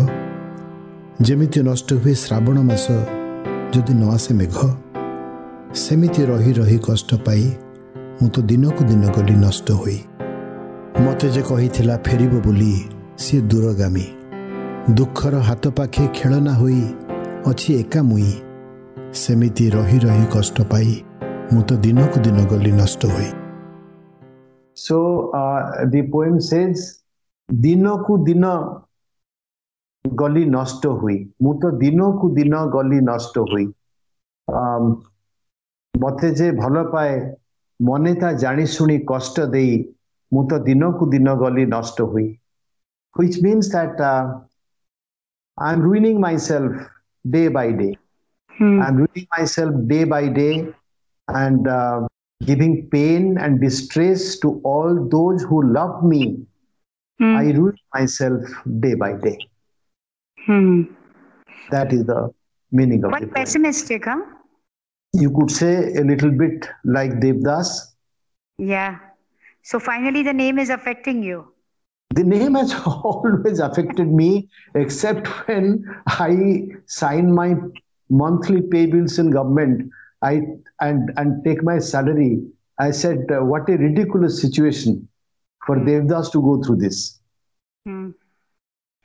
ଯେମିତି 1.22 1.61
ନଷ୍ଟ 1.62 1.92
ହୁଏ 1.92 2.14
ଶ୍ରାବଣ 2.14 2.61
ମାସ 2.62 2.87
ଯଦି 3.74 3.94
ନ 3.94 4.02
ଆସେ 4.14 4.35
ମେଘ 4.35 4.57
ସେମିତି 5.74 6.22
ରହି 6.24 6.52
ରହି 6.52 6.78
କଷ୍ଟ 6.78 7.11
ପାଇ 7.26 7.44
ମୁଁ 8.18 8.28
ତ 8.28 8.37
ଦିନକୁ 8.40 8.83
ଦିନ 8.85 9.04
ଗଲି 9.16 9.35
ନଷ୍ଟ 9.37 9.70
ହୋଇ। 9.70 9.98
ମୋତେ 11.00 11.28
ଯେ 11.28 11.42
କହିଥିଲା 11.42 11.96
ଫେରିବ 12.07 12.33
ବୋଲି 12.46 12.72
ସିଏ 13.18 13.40
ଦୂରଗାମୀ। 13.40 14.07
ଦୁଃଖର 14.94 15.35
ହାତ 15.38 15.64
ପାଖେ 15.68 16.04
ଖେଳନା 16.14 16.52
ହୋଇ 16.52 16.83
ଅଛି 17.46 17.70
ଏକା 17.81 18.00
ମୁଇଁ। 18.02 18.33
ସେମିତି 19.14 19.70
ରହି 19.70 19.98
ରହି 19.98 20.26
କଷ୍ଟ 20.33 20.57
ପାଇ 20.70 20.90
ମୁଁ 21.52 21.62
ତ 21.62 21.70
ଦିନକୁ 21.85 22.18
ଦିନ 22.20 22.38
ଗଲି 22.46 22.72
ନଷ୍ଟ 22.72 23.02
ହୋଇ। 23.07 23.31
Uh, 25.35 25.61
the 25.92 26.02
poem 26.12 26.37
says, 26.50 26.78
ଦିନକୁ 27.48 28.12
ଦିନ 28.24 28.44
ଗଲି 30.06 30.43
ନଷ୍ଟ 30.56 30.91
ହୋଇ 31.02 31.17
ମୁଁ 31.46 31.54
ତ 31.63 31.72
ଦିନକୁ 31.82 32.30
ଦିନ 32.38 32.62
ଗଲି 32.76 33.00
ନଷ୍ଟ 33.10 33.43
ହୋଇ 33.52 33.65
ମତେ 35.93 36.30
ଯେ 36.39 36.48
ଭଲ 36.62 36.84
ପାଏ 36.93 37.17
ମନେ 37.80 38.13
ତା 38.24 38.32
ଜାଣି 38.43 38.65
ଶୁଣି 38.76 38.98
କଷ୍ଟ 39.12 39.46
ଦେଇ 39.56 39.76
ମୁଁ 40.32 40.43
ତ 40.50 40.60
ଦିନକୁ 40.69 41.10
ଦିନ 41.15 41.36
ଗଲି 41.43 41.65
ନଷ୍ଟ 41.76 42.10
ହୋଇ 42.13 42.30
which 43.15 43.41
means 43.41 43.69
that 43.69 44.00
uh, 44.02 44.39
I'm 45.58 45.82
ruining 45.82 46.19
myself 46.19 46.72
day 47.26 47.48
by 47.48 47.72
day. 47.72 47.98
Hmm. 48.50 48.82
I'm 48.82 48.98
ruining 48.98 49.28
myself 49.38 49.76
day 49.88 50.04
by 50.04 50.28
day 50.28 50.67
and 51.28 51.67
uh, 51.67 52.08
giving 52.41 52.89
pain 52.89 53.38
and 53.38 53.62
distress 53.62 54.39
to 54.39 54.60
all 54.63 55.08
those 55.10 55.43
who 55.43 55.63
love 55.74 56.04
me. 56.04 56.46
Hmm. 57.19 57.36
I 57.36 57.52
ruin 57.52 57.78
myself 57.93 58.41
day 58.80 58.96
by 58.96 59.13
day. 59.13 59.38
Hmm. 60.49 60.85
That 61.71 61.93
is 61.93 62.07
the 62.07 62.33
meaning 62.73 63.05
of 63.05 63.11
Quite 63.11 63.35
pessimistic, 63.35 64.07
huh? 64.07 64.17
You 65.13 65.31
could 65.31 65.51
say 65.51 65.93
a 65.95 66.01
little 66.03 66.31
bit 66.31 66.67
like 66.85 67.11
Devdas. 67.21 67.69
Yeah. 68.57 68.99
So 69.63 69.79
finally, 69.79 70.23
the 70.23 70.33
name 70.33 70.59
is 70.59 70.71
affecting 70.71 71.23
you. 71.23 71.53
The 72.15 72.25
name 72.25 72.55
has 72.55 72.73
always 72.87 73.59
affected 73.59 74.09
me, 74.11 74.49
except 74.75 75.29
when 75.47 75.85
I 76.07 76.69
sign 76.87 77.35
my 77.35 77.57
monthly 78.09 78.63
pay 78.63 78.87
bills 78.87 79.19
in 79.19 79.31
government. 79.31 79.91
I 80.23 80.41
and 80.81 81.13
and 81.19 81.45
take 81.45 81.63
my 81.63 81.79
salary. 81.79 82.41
I 82.79 82.93
said, 82.93 83.31
uh, 83.31 83.45
what 83.45 83.69
a 83.69 83.77
ridiculous 83.77 84.41
situation 84.41 85.09
for 85.67 85.77
mm. 85.77 85.85
Devdas 85.87 86.33
to 86.33 86.41
go 86.41 86.63
through 86.63 86.77
this. 86.77 87.21
Mm. 87.87 88.15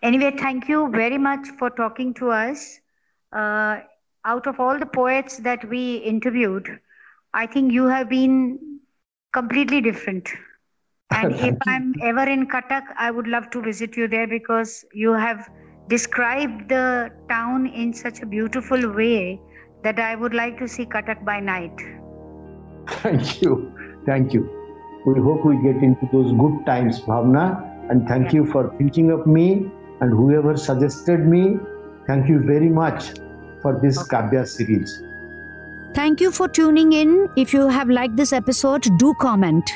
Anyway, 0.03 0.31
thank 0.37 0.67
you 0.67 0.89
very 0.89 1.17
much 1.17 1.47
for 1.57 1.69
talking 1.69 2.13
to 2.15 2.29
us. 2.29 2.79
Uh, 3.31 3.79
out 4.25 4.45
of 4.47 4.59
all 4.59 4.77
the 4.77 4.85
poets 4.85 5.37
that 5.37 5.67
we 5.69 5.95
interviewed, 5.97 6.67
I 7.33 7.47
think 7.47 7.71
you 7.71 7.85
have 7.87 8.09
been 8.09 8.79
completely 9.31 9.81
different. 9.81 10.29
And 11.11 11.35
if 11.35 11.55
I'm 11.67 11.93
ever 12.01 12.23
in 12.23 12.47
Cuttack, 12.47 12.85
I 12.97 13.11
would 13.11 13.27
love 13.27 13.49
to 13.51 13.61
visit 13.61 13.95
you 13.95 14.07
there 14.07 14.27
because 14.27 14.83
you 14.93 15.13
have 15.13 15.47
described 15.87 16.69
the 16.69 17.11
town 17.29 17.67
in 17.67 17.93
such 17.93 18.21
a 18.21 18.25
beautiful 18.25 18.91
way 18.93 19.39
that 19.83 19.99
I 19.99 20.15
would 20.15 20.33
like 20.33 20.57
to 20.57 20.67
see 20.67 20.85
Cuttack 20.85 21.23
by 21.23 21.39
night. 21.39 21.77
Thank 23.03 23.41
you. 23.43 23.71
Thank 24.07 24.33
you. 24.33 24.49
We 25.05 25.21
hope 25.21 25.45
we 25.45 25.55
get 25.61 25.83
into 25.83 26.09
those 26.11 26.33
good 26.33 26.65
times, 26.65 26.99
Bhavna. 27.01 27.69
And 27.91 28.07
thank 28.07 28.27
yeah. 28.27 28.39
you 28.41 28.51
for 28.51 28.73
thinking 28.77 29.11
of 29.11 29.27
me 29.27 29.69
and 30.03 30.11
whoever 30.11 30.57
suggested 30.57 31.25
me, 31.33 31.57
thank 32.07 32.27
you 32.27 32.39
very 32.39 32.69
much 32.77 33.11
for 33.61 33.79
this 33.81 33.99
Kavya 34.13 34.45
series. 34.45 35.01
Thank 35.93 36.19
you 36.19 36.31
for 36.31 36.47
tuning 36.47 36.91
in. 36.91 37.29
If 37.37 37.53
you 37.53 37.69
have 37.69 37.89
liked 37.89 38.17
this 38.17 38.33
episode, 38.33 38.87
do 38.97 39.13
comment. 39.21 39.71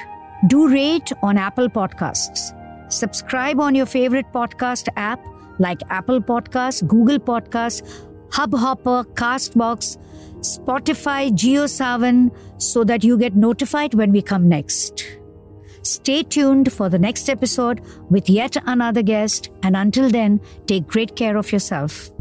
Do 0.48 0.68
rate 0.68 1.14
on 1.24 1.38
Apple 1.38 1.70
Podcasts. 1.70 2.52
Subscribe 2.92 3.60
on 3.60 3.76
your 3.76 3.86
favorite 3.86 4.26
podcast 4.34 4.90
app 4.98 5.24
like 5.60 5.82
Apple 5.90 6.20
Podcasts, 6.22 6.86
Google 6.86 7.20
Podcasts, 7.20 7.82
Hubhopper, 8.32 9.06
Castbox, 9.14 9.98
Spotify, 10.42 11.32
JioSaavn 11.32 12.32
so 12.58 12.84
that 12.84 13.04
you 13.04 13.18
get 13.18 13.36
notified 13.36 13.94
when 13.94 14.12
we 14.12 14.22
come 14.22 14.50
next. 14.50 15.06
Stay 15.88 16.22
tuned 16.22 16.74
for 16.74 16.90
the 16.90 17.00
next 17.00 17.30
episode 17.30 17.80
with 18.10 18.30
yet 18.30 18.58
another 18.66 19.02
guest, 19.02 19.50
and 19.64 19.78
until 19.78 20.10
then, 20.10 20.42
take 20.66 20.86
great 20.86 21.16
care 21.16 21.38
of 21.38 21.50
yourself. 21.54 22.12